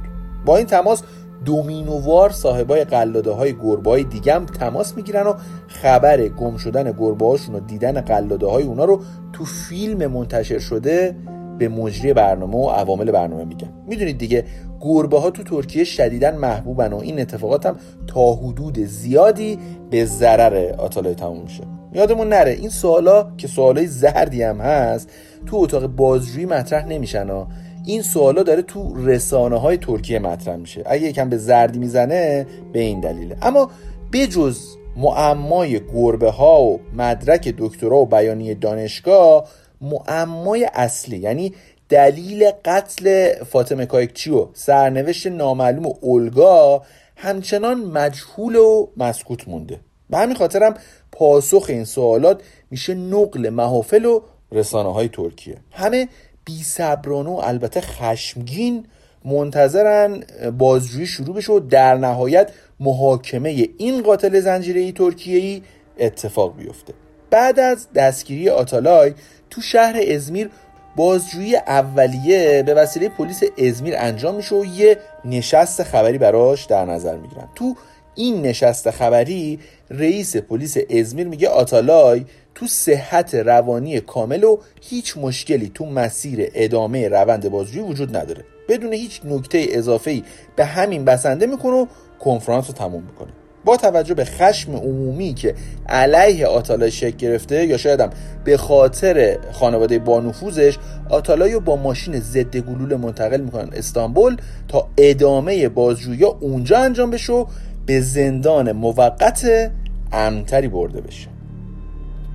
با 0.45 0.57
این 0.57 0.65
تماس 0.65 1.03
دومینووار 1.45 2.29
صاحبای 2.29 2.83
قلاده 2.83 3.31
های 3.31 3.53
گربه 3.53 3.89
های 3.89 4.03
دیگه 4.03 4.33
هم 4.33 4.45
تماس 4.45 4.95
می‌گیرن 4.95 5.27
و 5.27 5.33
خبر 5.67 6.27
گم 6.27 6.57
شدن 6.57 6.91
گربه 6.91 7.25
هاشون 7.25 7.55
و 7.55 7.59
دیدن 7.59 8.01
قلاده 8.01 8.47
های 8.47 8.63
اونا 8.63 8.85
رو 8.85 9.01
تو 9.33 9.45
فیلم 9.45 10.07
منتشر 10.11 10.59
شده 10.59 11.15
به 11.57 11.69
مجری 11.69 12.13
برنامه 12.13 12.57
و 12.57 12.69
عوامل 12.69 13.11
برنامه 13.11 13.45
میگن. 13.45 13.69
می‌دونید 13.87 14.17
دیگه 14.17 14.45
گربه 14.81 15.19
ها 15.19 15.29
تو 15.29 15.43
ترکیه 15.43 15.83
شدیدا 15.83 16.31
محبوبن 16.31 16.93
و 16.93 16.97
این 16.97 17.19
اتفاقات 17.21 17.65
هم 17.65 17.75
تا 18.07 18.33
حدود 18.33 18.79
زیادی 18.79 19.59
به 19.89 20.05
ضرر 20.05 20.73
آتالای 20.77 21.15
تموم 21.15 21.41
میشه. 21.41 21.63
یادمون 21.93 22.29
نره 22.29 22.51
این 22.51 22.69
سوالا 22.69 23.31
که 23.37 23.47
سوالای 23.47 23.87
زردی 23.87 24.43
هم 24.43 24.61
هست 24.61 25.09
تو 25.45 25.57
اتاق 25.57 25.87
بازجویی 25.87 26.45
مطرح 26.45 26.85
نمیشن 26.85 27.29
ها. 27.29 27.47
این 27.85 28.01
سوالا 28.01 28.43
داره 28.43 28.61
تو 28.61 29.05
رسانه 29.05 29.59
های 29.59 29.77
ترکیه 29.77 30.19
مطرح 30.19 30.55
میشه. 30.55 30.83
اگه 30.85 31.07
یکم 31.07 31.29
به 31.29 31.37
زردی 31.37 31.79
می‌زنه 31.79 32.47
به 32.73 32.79
این 32.79 32.99
دلیله. 32.99 33.37
اما 33.41 33.69
بجز 34.13 34.59
معمای 34.97 35.79
گربه 35.93 36.29
ها 36.31 36.61
و 36.61 36.79
مدرک 36.93 37.55
دکترا 37.57 37.97
و 37.97 38.05
بیانیه 38.05 38.53
دانشگاه 38.53 39.47
معمای 39.81 40.69
اصلی 40.73 41.17
یعنی 41.17 41.53
دلیل 41.89 42.51
قتل 42.65 43.33
فاطمه 43.43 43.85
کایکچی 43.85 44.31
و 44.31 44.47
سرنوشت 44.53 45.27
نامعلوم 45.27 45.85
و 45.85 45.93
اولگا 46.01 46.83
همچنان 47.15 47.77
مجهول 47.77 48.55
و 48.55 48.87
مسکوت 48.97 49.47
مونده. 49.47 49.79
به 50.09 50.17
همین 50.17 50.35
خاطرم 50.35 50.73
پاسخ 51.21 51.65
این 51.69 51.85
سوالات 51.85 52.41
میشه 52.71 52.93
نقل 52.93 53.49
محافل 53.49 54.05
و 54.05 54.21
رسانه 54.51 54.93
های 54.93 55.07
ترکیه. 55.07 55.57
همه 55.71 56.07
بی 56.45 56.63
و 57.07 57.29
البته 57.29 57.81
خشمگین 57.81 58.85
منتظرن 59.25 60.23
بازجویی 60.57 61.05
شروع 61.05 61.35
بشه 61.35 61.53
و 61.53 61.59
در 61.59 61.95
نهایت 61.95 62.51
محاکمه 62.79 63.67
این 63.77 64.01
قاتل 64.01 64.39
زنجیره 64.39 64.91
ترکیه 64.91 65.39
ای 65.39 65.61
اتفاق 65.99 66.57
بیفته. 66.57 66.93
بعد 67.29 67.59
از 67.59 67.87
دستگیری 67.95 68.49
آتالای 68.49 69.13
تو 69.49 69.61
شهر 69.61 70.01
ازمیر 70.11 70.49
بازجویی 70.95 71.55
اولیه 71.55 72.63
به 72.65 72.73
وسیله 72.73 73.09
پلیس 73.09 73.43
ازمیر 73.57 73.93
انجام 73.97 74.35
میشه 74.35 74.55
و 74.55 74.65
یه 74.65 74.97
نشست 75.25 75.83
خبری 75.83 76.17
براش 76.17 76.65
در 76.65 76.85
نظر 76.85 77.17
می‌گیرن. 77.17 77.49
تو 77.55 77.75
این 78.15 78.41
نشست 78.41 78.91
خبری 78.91 79.59
رئیس 79.89 80.37
پلیس 80.37 80.77
ازمیر 80.89 81.27
میگه 81.27 81.47
آتالای 81.47 82.25
تو 82.55 82.67
صحت 82.67 83.35
روانی 83.35 83.99
کامل 83.99 84.43
و 84.43 84.57
هیچ 84.81 85.17
مشکلی 85.17 85.71
تو 85.73 85.85
مسیر 85.85 86.51
ادامه 86.53 87.07
روند 87.07 87.49
بازجویی 87.49 87.85
وجود 87.85 88.17
نداره. 88.17 88.43
بدون 88.69 88.93
هیچ 88.93 89.21
نکته 89.25 89.65
اضافه‌ای 89.69 90.23
به 90.55 90.65
همین 90.65 91.05
بسنده 91.05 91.45
می‌کنه 91.45 91.73
و 91.73 91.85
کنفرانس 92.19 92.67
رو 92.67 92.73
تموم 92.73 93.03
می‌کنه. 93.03 93.29
با 93.65 93.77
توجه 93.77 94.13
به 94.13 94.25
خشم 94.25 94.75
عمومی 94.75 95.33
که 95.33 95.55
علیه 95.89 96.47
آتالای 96.47 96.91
شکل 96.91 97.17
گرفته 97.17 97.65
یا 97.65 97.77
شایدم 97.77 98.09
به 98.43 98.57
خاطر 98.57 99.37
خانواده 99.51 99.99
بانفوذش 99.99 100.77
آتالای 101.09 101.51
رو 101.51 101.59
با 101.59 101.75
ماشین 101.75 102.19
ضد 102.19 102.57
گلوله 102.57 102.95
منتقل 102.95 103.41
می‌کنن 103.41 103.69
استانبول 103.73 104.37
تا 104.67 104.89
ادامه 104.97 105.69
بازجویی 105.69 106.23
اونجا 106.23 106.77
انجام 106.77 107.11
بشه 107.11 107.45
به 107.85 108.01
زندان 108.01 108.71
موقت 108.71 109.71
امتری 110.11 110.67
برده 110.67 111.01
بشه. 111.01 111.27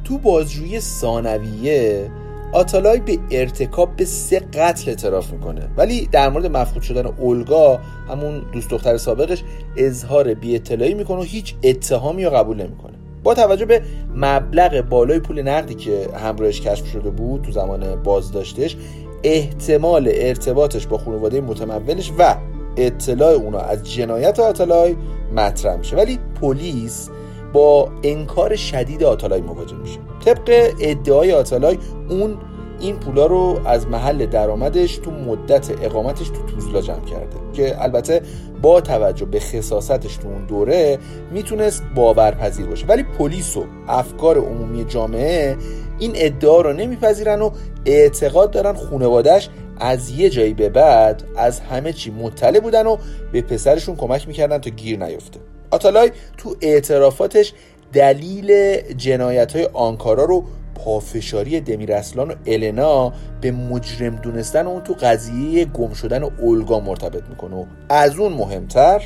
تو 0.04 0.18
بازجویی 0.18 0.80
ثانویه 0.80 2.11
آتالای 2.52 3.00
به 3.00 3.18
ارتکاب 3.30 3.96
به 3.96 4.04
سه 4.04 4.40
قتل 4.40 4.90
اعتراف 4.90 5.32
می‌کنه. 5.32 5.68
ولی 5.76 6.09
در 6.12 6.28
مورد 6.28 6.56
مفقود 6.56 6.82
شدن 6.82 7.06
اولگا 7.06 7.80
همون 8.09 8.42
دوست 8.52 8.70
دختر 8.70 8.96
سابقش 8.96 9.44
اظهار 9.76 10.35
بی 10.35 10.54
اطلاعی 10.54 10.94
می‌کنه 10.94 11.18
و 11.18 11.22
هیچ 11.22 11.54
اتهامی 11.62 12.24
رو 12.24 12.30
قبول 12.30 12.56
نمی‌کنه. 12.56 12.92
با 13.22 13.35
توجه 13.35 13.64
به 13.64 13.82
مبلغ 14.14 14.80
بالای 14.80 15.18
پول 15.18 15.42
نقدی 15.42 15.74
که 15.74 16.09
همراهش 16.14 16.61
کشف 16.61 16.87
شده 16.87 17.11
بود 17.11 17.42
تو 17.42 17.52
زمان 17.52 18.02
بازداشتش 18.02 18.76
احتمال 19.22 20.09
ارتباطش 20.12 20.87
با 20.87 20.98
خانواده 20.98 21.40
متمولش 21.40 22.12
و 22.18 22.37
اطلاع 22.76 23.32
اونا 23.32 23.58
از 23.58 23.92
جنایت 23.92 24.40
آتالای 24.40 24.96
مطرح 25.36 25.76
میشه. 25.76 25.96
ولی 25.96 26.18
پلیس 26.40 27.10
با 27.52 27.88
انکار 28.02 28.56
شدید 28.56 29.04
آتالای 29.04 29.40
مواجه 29.40 29.76
میشه. 29.76 29.98
طبق 30.24 30.74
ادعای 30.80 31.32
آتالای 31.32 31.78
اون 32.08 32.38
این 32.80 32.96
پولا 32.96 33.26
رو 33.26 33.60
از 33.64 33.86
محل 33.86 34.26
درآمدش 34.26 34.96
تو 34.96 35.10
مدت 35.10 35.70
اقامتش 35.82 36.28
تو 36.28 36.42
توزلا 36.46 36.80
جمع 36.80 37.04
کرده 37.04 37.36
که 37.52 37.82
البته 37.82 38.22
با 38.62 38.80
توجه 38.80 39.24
به 39.26 39.40
خصاستش 39.40 40.16
تو 40.16 40.28
اون 40.28 40.46
دوره 40.46 40.98
می‌تونست 41.32 41.82
باورپذیر 41.94 42.66
باشه. 42.66 42.86
ولی 42.86 43.02
پلیس 43.02 43.56
و 43.56 43.64
افکار 43.88 44.38
عمومی 44.38 44.84
جامعه 44.84 45.56
این 45.98 46.12
ادعا 46.14 46.60
رو 46.60 46.72
نمیپذیرن 46.72 47.42
و 47.42 47.50
اعتقاد 47.86 48.50
دارن 48.50 48.72
خانوادهش 48.72 49.48
از 49.80 50.10
یه 50.10 50.30
جایی 50.30 50.54
به 50.54 50.68
بعد 50.68 51.22
از 51.36 51.60
همه 51.60 51.92
چی 51.92 52.10
مطلع 52.10 52.60
بودن 52.60 52.86
و 52.86 52.96
به 53.32 53.42
پسرشون 53.42 53.96
کمک 53.96 54.28
می‌کردن 54.28 54.58
تا 54.58 54.70
گیر 54.70 54.98
نیفته. 55.04 55.40
آتالای 55.70 56.10
تو 56.38 56.56
اعترافاتش 56.60 57.52
دلیل 57.92 58.76
جنایت 58.96 59.56
های 59.56 59.68
آنکارا 59.72 60.24
رو 60.24 60.44
پافشاری 60.74 61.60
دمیرسلان 61.60 62.30
و 62.30 62.34
النا 62.46 63.12
به 63.40 63.50
مجرم 63.50 64.16
دونستن 64.16 64.66
اون 64.66 64.82
تو 64.82 64.94
قضیه 65.00 65.64
گم 65.64 65.92
شدن 65.92 66.22
اولگا 66.22 66.80
مرتبط 66.80 67.22
می‌کنه. 67.28 67.56
و 67.56 67.64
از 67.88 68.18
اون 68.18 68.32
مهمتر 68.32 69.02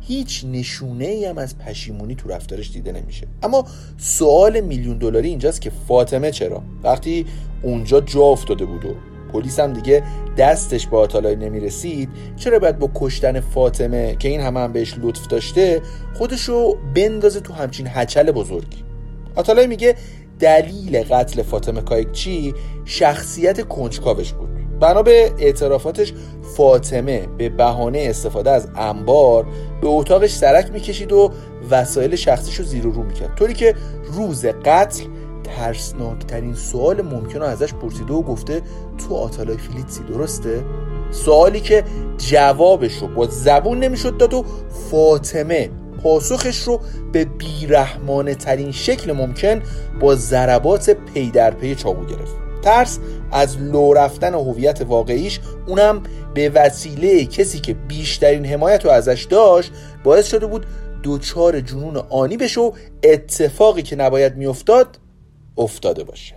هیچ 0.00 0.44
نشونه 0.52 1.04
ای 1.04 1.24
هم 1.24 1.38
از 1.38 1.58
پشیمونی 1.58 2.14
تو 2.14 2.28
رفتارش 2.28 2.72
دیده 2.72 2.92
نمیشه. 2.92 3.26
اما 3.42 3.64
سوال 3.98 4.60
میلیون 4.60 4.98
دلاری 4.98 5.28
اینجاست 5.28 5.60
که 5.60 5.70
فاطمه 5.88 6.30
چرا؟ 6.30 6.62
وقتی 6.82 7.26
اونجا 7.62 8.00
جا 8.00 8.22
افتاده 8.22 8.64
بود 8.64 8.84
و 8.84 8.94
پلیس 9.34 9.60
هم 9.60 9.72
دیگه 9.72 10.02
دستش 10.36 10.86
به 10.86 10.96
آتالای 10.96 11.36
نمی‌رسید 11.36 12.08
چرا 12.36 12.58
باید 12.58 12.78
با 12.78 12.90
کشتن 12.94 13.40
فاطمه 13.40 14.16
که 14.18 14.28
این 14.28 14.40
همه 14.40 14.60
هم 14.60 14.72
بهش 14.72 14.94
لطف 15.02 15.26
داشته 15.26 15.82
خودشو 16.14 16.76
بندازه 16.94 17.40
تو 17.40 17.52
همچین 17.52 17.86
هچل 17.90 18.30
بزرگی؟ 18.30 18.84
آتالای 19.34 19.66
میگه 19.66 19.94
دلیل 20.40 21.02
قتل 21.02 21.42
فاطمه 21.42 21.80
کایکچی 21.80 22.54
شخصیت 22.84 23.68
کنجکاوش 23.68 24.32
بود. 24.32 24.48
بنا 24.80 25.02
به 25.02 25.32
اعترافاتش 25.38 26.12
فاطمه 26.56 27.26
به 27.38 27.48
بهانه 27.48 28.06
استفاده 28.10 28.50
از 28.50 28.68
انبار 28.76 29.46
به 29.80 29.88
اتاقش 29.88 30.30
سرک 30.30 30.70
می‌کشید 30.72 31.12
و 31.12 31.32
وسایل 31.70 32.16
شخصیش 32.16 32.62
زیر 32.62 32.86
و 32.86 32.90
رو 32.90 33.02
می‌کرد. 33.02 33.34
طوری 33.34 33.54
که 33.54 33.74
روز 34.12 34.46
قتل 34.46 35.04
ترسناکترین 35.44 36.54
سوال 36.54 37.02
ممکن 37.02 37.38
رو 37.38 37.44
ازش 37.44 37.74
پرسیده 37.74 38.12
و 38.12 38.22
گفته 38.22 38.62
تو 38.98 39.14
آتالای 39.14 39.56
فیلیزی 39.56 40.02
درسته؟ 40.02 40.64
سوالی 41.10 41.60
که 41.60 41.84
جوابش 42.18 42.94
رو 42.94 43.08
با 43.08 43.26
زبون 43.26 43.78
نمی‌شد 43.78 44.16
داد 44.16 44.34
و 44.34 44.44
فاطمه 44.90 45.70
پاسخش 46.02 46.58
رو 46.58 46.80
به 47.12 47.24
بیرحمانه 47.24 48.34
ترین 48.34 48.72
شکل 48.72 49.12
ممکن 49.12 49.62
با 50.00 50.14
ضربات 50.14 50.90
پی 50.90 51.30
در 51.30 51.50
پی 51.50 51.74
چاقو 51.74 52.04
گرفت 52.04 52.34
ترس 52.62 52.98
از 53.32 53.58
لو 53.58 53.92
رفتن 53.92 54.34
هویت 54.34 54.80
واقعیش 54.80 55.40
اونم 55.66 56.02
به 56.34 56.48
وسیله 56.48 57.24
کسی 57.24 57.60
که 57.60 57.74
بیشترین 57.74 58.46
حمایت 58.46 58.84
رو 58.84 58.90
ازش 58.90 59.26
داشت 59.30 59.72
باعث 60.04 60.26
شده 60.26 60.46
بود 60.46 60.66
دوچار 61.02 61.60
جنون 61.60 61.96
آنی 61.96 62.36
بشه 62.36 62.60
و 62.60 62.72
اتفاقی 63.02 63.82
که 63.82 63.96
نباید 63.96 64.36
میافتاد 64.36 64.98
افتاده 65.58 66.04
باشه. 66.04 66.34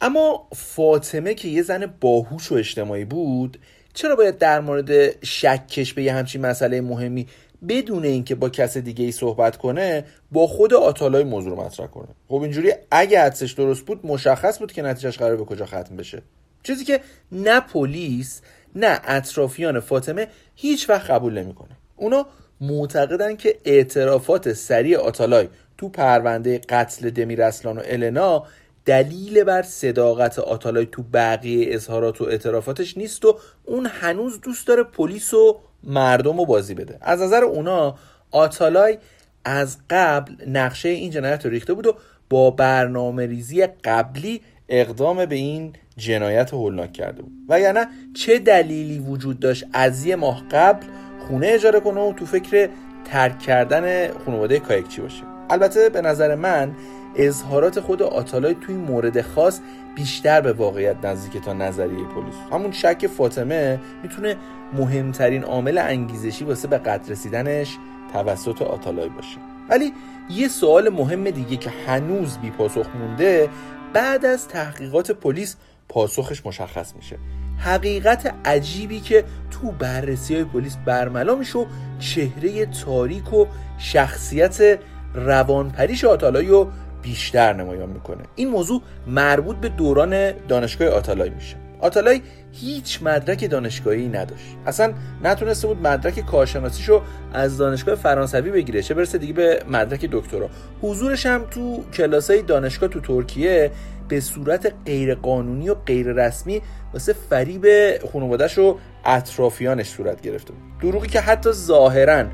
اما 0.00 0.48
فاطمه 0.54 1.34
که 1.34 1.48
یه 1.48 1.62
زن 1.62 1.94
باهوش 2.00 2.52
و 2.52 2.54
اجتماعی 2.54 3.04
بود 3.04 3.58
چرا 3.94 4.16
باید 4.16 4.38
در 4.38 4.60
مورد 4.60 5.24
شکش 5.24 5.94
به 5.94 6.02
یه 6.02 6.14
همچین 6.14 6.40
مسئله 6.40 6.80
مهمی 6.80 7.26
بدون 7.68 8.04
اینکه 8.04 8.34
با 8.34 8.48
کس 8.48 8.76
دیگه 8.76 9.04
ای 9.04 9.12
صحبت 9.12 9.56
کنه 9.56 10.04
با 10.32 10.46
خود 10.46 10.74
آتالای 10.74 11.24
موضوع 11.24 11.50
رو 11.50 11.62
مطرح 11.62 11.86
کنه؟ 11.86 12.08
خب 12.28 12.34
اینجوری 12.34 12.72
اگه 12.90 13.20
حدسش 13.20 13.52
درست 13.52 13.84
بود 13.84 14.06
مشخص 14.06 14.58
بود 14.58 14.72
که 14.72 14.82
نتیجهش 14.82 15.18
قرار 15.18 15.36
به 15.36 15.44
کجا 15.44 15.66
ختم 15.66 15.96
بشه. 15.96 16.22
چیزی 16.62 16.84
که 16.84 17.00
نه 17.32 17.60
پلیس 17.60 18.42
نه 18.74 19.00
اطرافیان 19.04 19.80
فاطمه 19.80 20.28
هیچ 20.54 20.90
وقت 20.90 21.10
قبول 21.10 21.38
نمی‌کنه. 21.38 21.76
اونا 21.96 22.26
معتقدن 22.60 23.36
که 23.36 23.58
اعترافات 23.64 24.52
سریع 24.52 24.98
آتالای 24.98 25.48
تو 25.78 25.88
پرونده 25.88 26.58
قتل 26.58 27.10
دمیر 27.10 27.48
و 27.48 27.52
النا 27.84 28.44
دلیل 28.84 29.44
بر 29.44 29.62
صداقت 29.62 30.38
آتالای 30.38 30.88
تو 30.92 31.02
بقیه 31.02 31.74
اظهارات 31.74 32.20
و 32.20 32.24
اعترافاتش 32.24 32.96
نیست 32.96 33.24
و 33.24 33.38
اون 33.64 33.86
هنوز 33.86 34.40
دوست 34.40 34.66
داره 34.66 34.82
پلیس 34.82 35.34
و 35.34 35.60
مردم 35.84 36.38
رو 36.38 36.46
بازی 36.46 36.74
بده. 36.74 36.98
از 37.00 37.22
نظر 37.22 37.44
اونا 37.44 37.98
آتالای 38.30 38.98
از 39.44 39.78
قبل 39.90 40.32
نقشه 40.48 40.88
این 40.88 41.10
جنایت 41.10 41.44
رو 41.44 41.50
ریخته 41.50 41.74
بود 41.74 41.86
و 41.86 41.96
با 42.30 42.50
برنامه 42.50 43.26
ریزی 43.26 43.66
قبلی 43.66 44.40
اقدام 44.68 45.26
به 45.26 45.36
این 45.36 45.72
جنایت 45.96 46.54
هولناک 46.54 46.92
کرده 46.92 47.22
بود. 47.22 47.32
و 47.48 47.60
یعنی 47.60 47.80
چه 48.14 48.38
دلیلی 48.38 48.98
وجود 48.98 49.40
داشت 49.40 49.64
از 49.72 50.06
یه 50.06 50.16
ماه 50.16 50.44
قبل 50.50 50.86
خونه 51.30 51.46
اجاره 51.46 51.80
کنه 51.80 52.00
و 52.00 52.12
تو 52.12 52.26
فکر 52.26 52.68
ترک 53.04 53.38
کردن 53.38 54.12
خانواده 54.12 54.58
کایکچی 54.58 55.00
باشه. 55.00 55.22
البته 55.50 55.88
به 55.88 56.00
نظر 56.00 56.34
من 56.34 56.72
اظهارات 57.16 57.80
خود 57.80 58.02
آتالای 58.02 58.54
توی 58.54 58.74
مورد 58.74 59.20
خاص 59.20 59.60
بیشتر 59.94 60.40
به 60.40 60.52
واقعیت 60.52 61.04
نزدیک 61.04 61.42
تا 61.42 61.52
نظریه 61.52 62.04
پلیس. 62.04 62.34
همون 62.52 62.72
شک 62.72 63.06
فاطمه 63.06 63.80
می‌تونه 64.02 64.36
مهمترین 64.72 65.44
عامل 65.44 65.78
انگیزشی 65.78 66.44
واسه 66.44 66.68
به 66.68 66.78
قدر 66.78 67.10
رسیدنش 67.12 67.76
توسط 68.12 68.62
آتالای 68.62 69.08
باشه. 69.08 69.38
ولی 69.68 69.92
یه 70.30 70.48
سوال 70.48 70.88
مهم 70.88 71.30
دیگه 71.30 71.56
که 71.56 71.70
هنوز 71.86 72.38
بی 72.38 72.50
پاسخ 72.50 72.86
مونده 73.00 73.48
بعد 73.92 74.24
از 74.24 74.48
تحقیقات 74.48 75.10
پلیس 75.10 75.56
پاسخش 75.88 76.46
مشخص 76.46 76.94
میشه. 76.96 77.18
حقیقت 77.60 78.34
عجیبی 78.44 79.00
که 79.00 79.24
تو 79.50 79.72
بررسی 79.72 80.34
های 80.34 80.44
پلیس 80.44 80.76
برملا 80.84 81.34
میشه 81.34 81.58
و 81.58 81.64
چهره 81.98 82.66
تاریک 82.66 83.32
و 83.32 83.46
شخصیت 83.78 84.78
روانپریش 85.14 86.04
آتالایی 86.04 86.48
رو 86.48 86.70
بیشتر 87.02 87.52
نمایان 87.52 87.88
می‌کنه. 87.88 88.22
این 88.34 88.48
موضوع 88.48 88.82
مربوط 89.06 89.56
به 89.56 89.68
دوران 89.68 90.32
دانشگاه 90.32 90.88
آتالای 90.88 91.30
میشه. 91.30 91.56
آتالای 91.80 92.20
هیچ 92.52 93.02
مدرک 93.02 93.50
دانشگاهی 93.50 94.08
نداشت. 94.08 94.56
اصلا 94.66 94.92
نتونسته 95.24 95.66
بود 95.66 95.86
مدرک 95.86 96.26
کارشناسیشو 96.26 97.02
از 97.32 97.56
دانشگاه 97.56 97.94
فرانسوی 97.94 98.50
بگیره. 98.50 98.82
چه 98.82 98.94
برسه 98.94 99.18
دیگه 99.18 99.32
به 99.32 99.62
مدرک 99.70 100.08
دکترا. 100.12 100.50
حضورش 100.82 101.26
هم 101.26 101.44
تو 101.50 101.84
کلاسای 101.92 102.42
دانشگاه 102.42 102.88
تو 102.88 103.00
ترکیه 103.00 103.70
به 104.08 104.20
صورت 104.20 104.72
غیرقانونی 104.86 105.68
و 105.68 105.74
غیر 105.74 106.12
رسمی 106.12 106.62
واسه 106.92 107.12
فریب 107.30 107.66
خانوادهش 108.12 108.58
و 108.58 108.78
اطرافیانش 109.04 109.88
صورت 109.88 110.20
گرفته 110.20 110.52
بود. 110.52 110.62
دروغی 110.82 111.08
که 111.08 111.20
حتی 111.20 111.52
ظاهرا 111.52 112.24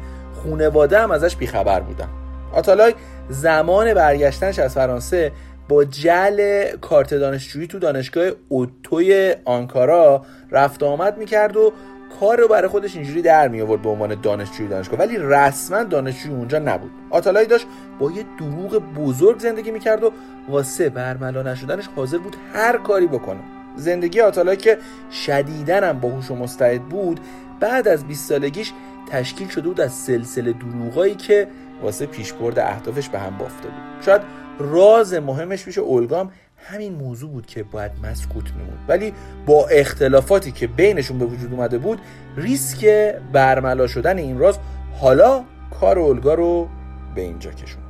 خونواده 0.42 0.98
هم 0.98 1.10
ازش 1.10 1.36
بیخبر 1.36 1.80
بودن. 1.80 2.08
آتالای 2.52 2.94
زمان 3.28 3.94
برگشتنش 3.94 4.58
از 4.58 4.74
فرانسه 4.74 5.32
با 5.68 5.84
جل 5.84 6.64
کارت 6.80 7.14
دانشجویی 7.14 7.66
تو 7.66 7.78
دانشگاه 7.78 8.30
اوتوی 8.48 9.34
آنکارا 9.44 10.22
رفت 10.50 10.82
آمد 10.82 11.18
می‌کرد 11.18 11.56
و 11.56 11.72
کار 12.20 12.40
رو 12.40 12.48
برای 12.48 12.68
خودش 12.68 12.96
اینجوری 12.96 13.22
در 13.22 13.48
می 13.48 13.60
آورد 13.60 13.82
به 13.82 13.88
عنوان 13.88 14.20
دانشجوی 14.20 14.68
دانشگاه. 14.68 15.00
ولی 15.00 15.16
رسما 15.20 15.82
دانشجوی 15.82 16.32
اونجا 16.32 16.58
نبود. 16.58 16.90
آتالای 17.10 17.46
داشت 17.46 17.66
با 17.98 18.10
یه 18.10 18.24
دروغ 18.38 18.82
بزرگ 18.96 19.38
زندگی 19.38 19.70
می‌کرد 19.70 20.04
و 20.04 20.12
واسه 20.48 20.88
برملا 20.88 21.42
نشدنش 21.42 21.88
حاضر 21.96 22.18
بود 22.18 22.36
هر 22.54 22.78
کاری 22.78 23.06
بکنه. 23.06 23.40
زندگی 23.76 24.20
آتالای 24.20 24.56
که 24.56 24.78
شدیدن 25.10 25.84
هم 25.84 26.00
باهوش 26.00 26.30
و 26.30 26.34
مستعد 26.34 26.82
بود 26.82 27.20
بعد 27.60 27.88
از 27.88 28.04
20 28.04 28.28
سالگیش 28.28 28.72
تشکیل 29.10 29.48
شده 29.48 29.68
بود 29.68 29.80
از 29.80 29.92
سلسله 29.92 30.52
دروغایی 30.52 31.14
که 31.14 31.48
واسه 31.82 32.06
پیشبرد 32.06 32.58
اهدافش 32.58 33.08
به 33.08 33.18
هم 33.18 33.38
بافته 33.38 33.68
بود. 33.68 34.02
شاید 34.06 34.22
راز 34.58 35.14
مهمش 35.14 35.64
پیش 35.64 35.78
اولگام 35.78 36.30
همین 36.56 36.94
موضوع 36.94 37.30
بود 37.30 37.46
که 37.46 37.62
باید 37.62 37.92
مسکوت 38.02 38.52
میموند 38.56 38.84
ولی 38.88 39.12
با 39.46 39.66
اختلافاتی 39.66 40.52
که 40.52 40.66
بینشون 40.66 41.18
به 41.18 41.24
وجود 41.24 41.52
اومده 41.52 41.78
بود 41.78 42.00
ریسک 42.36 42.86
برملا 43.32 43.86
شدن 43.86 44.18
این 44.18 44.38
راز 44.38 44.58
حالا 45.00 45.44
کار 45.80 45.98
اولگا 45.98 46.34
رو 46.34 46.68
به 47.14 47.20
اینجا 47.20 47.50
بود 47.50 47.85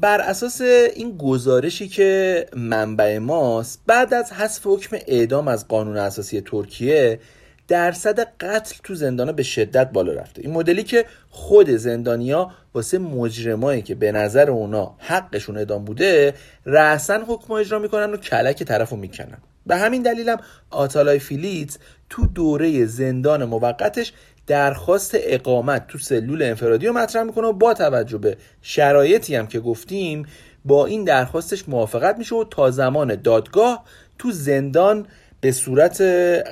بر 0.00 0.20
اساس 0.20 0.60
این 0.94 1.16
گزارشی 1.18 1.88
که 1.88 2.46
منبع 2.56 3.18
ماست 3.18 3.80
بعد 3.86 4.14
از 4.14 4.32
حذف 4.32 4.66
حکم 4.66 4.96
اعدام 5.06 5.48
از 5.48 5.68
قانون 5.68 5.96
اساسی 5.96 6.40
ترکیه 6.40 7.20
درصد 7.68 8.20
قتل 8.20 8.74
تو 8.82 8.94
زندانا 8.94 9.32
به 9.32 9.42
شدت 9.42 9.90
بالا 9.90 10.12
رفته. 10.12 10.42
این 10.42 10.50
مدلی 10.50 10.82
که 10.82 11.04
خود 11.30 11.70
زندانیا 11.70 12.50
واسه 12.74 12.98
مجرمایی 12.98 13.82
که 13.82 13.94
به 13.94 14.12
نظر 14.12 14.50
اونا 14.50 14.94
حقشون 14.98 15.58
ادام 15.58 15.84
بوده 15.84 16.34
رأسا 16.66 17.20
حکم 17.28 17.52
اجرا 17.52 17.78
می‌کنن 17.78 18.12
و 18.12 18.16
کلک 18.16 18.62
طرف 18.62 18.90
رو 18.90 18.96
می‌کنن. 18.96 19.38
به 19.66 19.76
همین 19.76 20.02
دلیلم 20.02 20.36
آتالای 20.70 21.18
فیلیت 21.18 21.78
تو 22.10 22.26
دوره 22.26 22.86
زندان 22.86 23.44
موقتش 23.44 24.12
درخواست 24.46 25.10
اقامت 25.14 25.86
تو 25.86 25.98
سلول 25.98 26.42
انفرادی 26.42 26.86
رو 26.86 26.92
مطرح 26.92 27.22
می‌کنه 27.22 27.46
و 27.46 27.52
با 27.52 27.74
توجه 27.74 28.18
به 28.18 28.36
شرایطی 28.62 29.36
هم 29.36 29.46
که 29.46 29.60
گفتیم 29.60 30.26
با 30.64 30.86
این 30.86 31.04
درخواستش 31.04 31.68
موافقت 31.68 32.18
میشه 32.18 32.34
و 32.34 32.44
تا 32.44 32.70
زمان 32.70 33.14
دادگاه 33.14 33.84
تو 34.18 34.30
زندان 34.30 35.06
به 35.40 35.52
صورت 35.52 36.00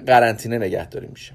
قرنطینه 0.07 0.59
نگهداری 0.59 1.07
میشه. 1.07 1.33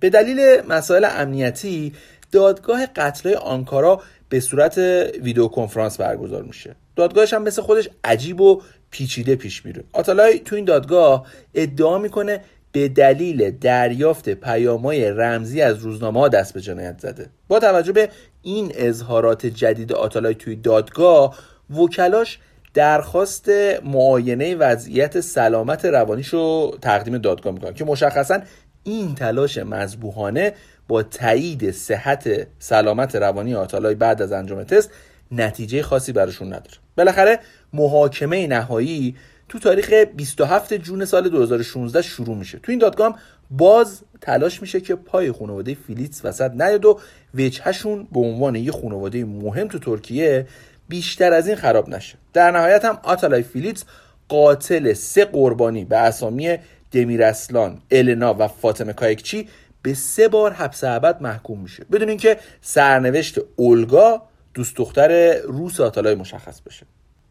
به 0.00 0.10
دلیل 0.10 0.60
مسائل 0.68 1.06
امنیتی 1.10 1.92
دادگاه 2.32 2.86
قتل 2.86 3.34
آنکارا 3.34 4.02
به 4.28 4.40
صورت 4.40 4.78
ویدیو 5.22 5.48
کنفرانس 5.48 6.00
برگزار 6.00 6.42
میشه. 6.42 6.76
دادگاهش 6.96 7.34
هم 7.34 7.42
مثل 7.42 7.62
خودش 7.62 7.88
عجیب 8.04 8.40
و 8.40 8.62
پیچیده 8.90 9.36
پیش 9.36 9.66
میره. 9.66 9.84
آتالای 9.92 10.38
تو 10.38 10.56
این 10.56 10.64
دادگاه 10.64 11.26
ادعا 11.54 11.98
می‌کنه 11.98 12.40
به 12.74 12.88
دلیل 12.88 13.50
دریافت 13.50 14.28
پیامای 14.28 15.10
رمزی 15.10 15.62
از 15.62 15.78
روزنامه 15.78 16.20
ها 16.20 16.28
دست 16.28 16.54
به 16.54 16.60
جنایت 16.60 16.98
زده. 16.98 17.26
با 17.48 17.58
توجه 17.58 17.92
به 17.92 18.08
این 18.42 18.72
اظهارات 18.74 19.46
جدید 19.46 19.92
آتالای 19.92 20.34
توی 20.34 20.56
دادگاه 20.56 21.38
وکلاش 21.78 22.38
درخواست 22.74 23.48
معاینه 23.84 24.54
وضعیت 24.54 25.20
سلامت 25.20 25.84
روانیش 25.84 26.28
رو 26.28 26.76
تقدیم 26.82 27.18
دادگاه 27.18 27.52
می‌کنن 27.52 27.74
که 27.74 27.84
مشخصا 27.84 28.40
این 28.84 29.14
تلاش 29.14 29.58
مذبوحانه 29.58 30.52
با 30.88 31.02
تایید 31.02 31.70
صحت 31.70 32.46
سلامت 32.58 33.16
روانی 33.16 33.54
آتالای 33.54 33.94
بعد 33.94 34.22
از 34.22 34.32
انجام 34.32 34.64
تست 34.64 34.90
نتیجه 35.32 35.82
خاصی 35.82 36.12
براشون 36.12 36.46
نداره. 36.46 36.76
بالاخره 36.96 37.38
محاکمه 37.72 38.46
نهایی 38.46 39.16
تو 39.54 39.60
تاریخ 39.60 39.92
27 39.92 40.74
جون 40.74 41.04
سال 41.04 41.28
2016 41.28 42.02
شروع 42.02 42.36
میشه. 42.36 42.58
تو 42.58 42.72
این 42.72 42.78
دادگاه 42.78 43.18
باز 43.50 44.02
تلاش 44.20 44.62
میشه 44.62 44.80
که 44.80 44.94
پای 44.94 45.32
خانواده 45.32 45.76
فیلیتس 45.86 46.24
وسط 46.24 46.50
نیاد 46.50 46.84
و 46.84 47.00
وجهشون 47.34 48.08
به 48.12 48.20
عنوان 48.20 48.56
یه 48.56 48.72
خانواده 48.72 49.24
مهم 49.24 49.68
تو 49.68 49.78
ترکیه 49.78 50.46
بیشتر 50.88 51.32
از 51.32 51.48
این 51.48 51.56
خراب 51.56 51.88
نشه. 51.88 52.18
در 52.32 52.50
نهایت 52.50 52.84
هم 52.84 52.98
آتالای 53.02 53.42
فیلیپس 53.42 53.84
قاتل 54.28 54.92
سه 54.92 55.24
قربانی 55.24 55.84
به 55.84 55.96
اسامی 55.96 56.56
دمیر 56.90 57.22
اسلان، 57.22 57.82
النا 57.90 58.34
و 58.38 58.48
فاطمه 58.48 58.92
کایکچی 58.92 59.48
به 59.82 59.94
سه 59.94 60.28
بار 60.28 60.52
حبس 60.52 60.84
ابد 60.84 61.22
محکوم 61.22 61.60
میشه. 61.60 61.84
بدون 61.92 62.08
اینکه 62.08 62.38
سرنوشت 62.60 63.38
اولگا 63.56 64.22
دوست 64.54 64.76
دختر 64.76 65.36
روس 65.36 65.80
آتالای 65.80 66.14
مشخص 66.14 66.60
بشه. 66.60 66.86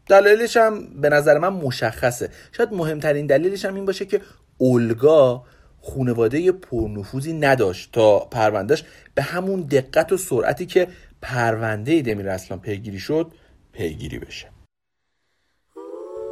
دلیلش 0.07 0.57
هم 0.57 0.87
به 1.01 1.09
نظر 1.09 1.37
من 1.37 1.49
مشخصه. 1.49 2.29
شاید 2.51 2.73
مهمترین 2.73 3.27
دلیلش 3.27 3.65
هم 3.65 3.75
این 3.75 3.85
باشه 3.85 4.05
که 4.05 4.21
اولگا 4.57 5.43
خونواده 5.81 6.51
پرنفوذی 6.51 7.33
نداشت 7.33 7.91
تا 7.91 8.19
پروندهش 8.19 8.83
به 9.15 9.21
همون 9.21 9.61
دقت 9.61 10.11
و 10.11 10.17
سرعتی 10.17 10.65
که 10.65 10.87
پرونده 11.21 12.01
دمیر 12.01 12.29
اسلان 12.29 12.59
پیگیری 12.59 12.99
شد 12.99 13.31
پیگیری 13.71 14.19
بشه. 14.19 14.49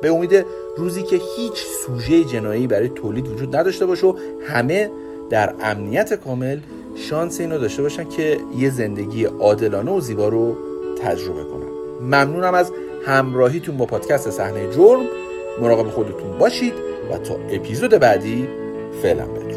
به 0.01 0.11
امید 0.11 0.45
روزی 0.77 1.03
که 1.03 1.19
هیچ 1.37 1.53
سوژه 1.85 2.23
جنایی 2.23 2.67
برای 2.67 2.89
تولید 2.89 3.27
وجود 3.27 3.55
نداشته 3.55 3.85
باشه 3.85 4.07
و 4.07 4.19
همه 4.47 4.91
در 5.29 5.55
امنیت 5.61 6.13
کامل 6.13 6.59
شانس 6.95 7.39
اینو 7.39 7.57
داشته 7.57 7.81
باشن 7.81 8.09
که 8.09 8.39
یه 8.57 8.69
زندگی 8.69 9.25
عادلانه 9.25 9.91
و 9.91 9.99
زیبا 9.99 10.27
رو 10.27 10.57
تجربه 11.03 11.43
کنن. 11.43 11.71
ممنونم 12.01 12.53
از 12.53 12.71
همراهیتون 13.05 13.77
با 13.77 13.85
پادکست 13.85 14.29
صحنه 14.29 14.71
جرم. 14.71 15.05
مراقب 15.61 15.89
خودتون 15.89 16.37
باشید 16.37 16.73
و 17.11 17.17
تا 17.17 17.35
اپیزود 17.49 17.91
بعدی 17.91 18.47
فعلا 19.01 19.25
بدرود 19.25 19.50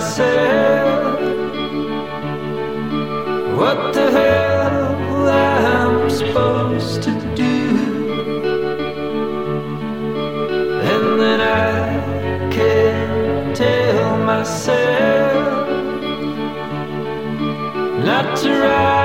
myself 0.00 1.20
what 3.58 3.92
the 3.92 4.10
hell 4.10 5.28
I'm 5.28 6.08
supposed 6.08 7.02
to 7.02 7.12
do. 7.34 7.54
And 10.92 11.20
then 11.20 11.40
I 11.42 12.50
can't 12.50 13.54
tell 13.54 14.16
myself 14.24 15.68
not 18.06 18.38
to 18.38 18.50
write. 18.62 18.99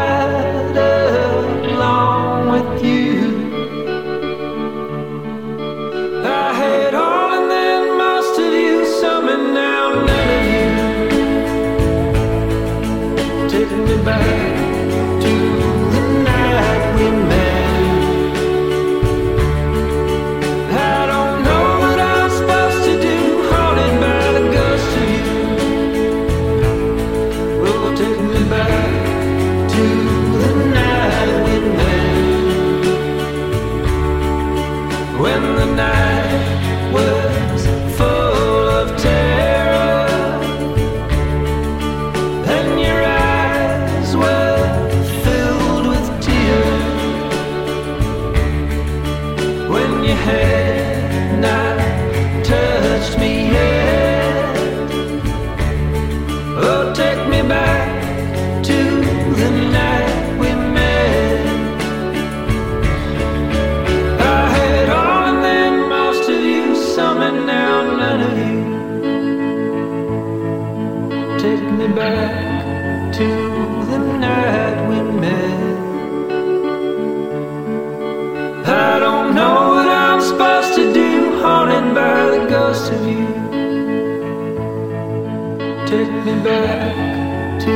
Take 85.87 86.09
me 86.25 86.33
back 86.43 87.59
to 87.59 87.75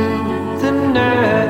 the 0.60 0.72
night. 0.72 1.49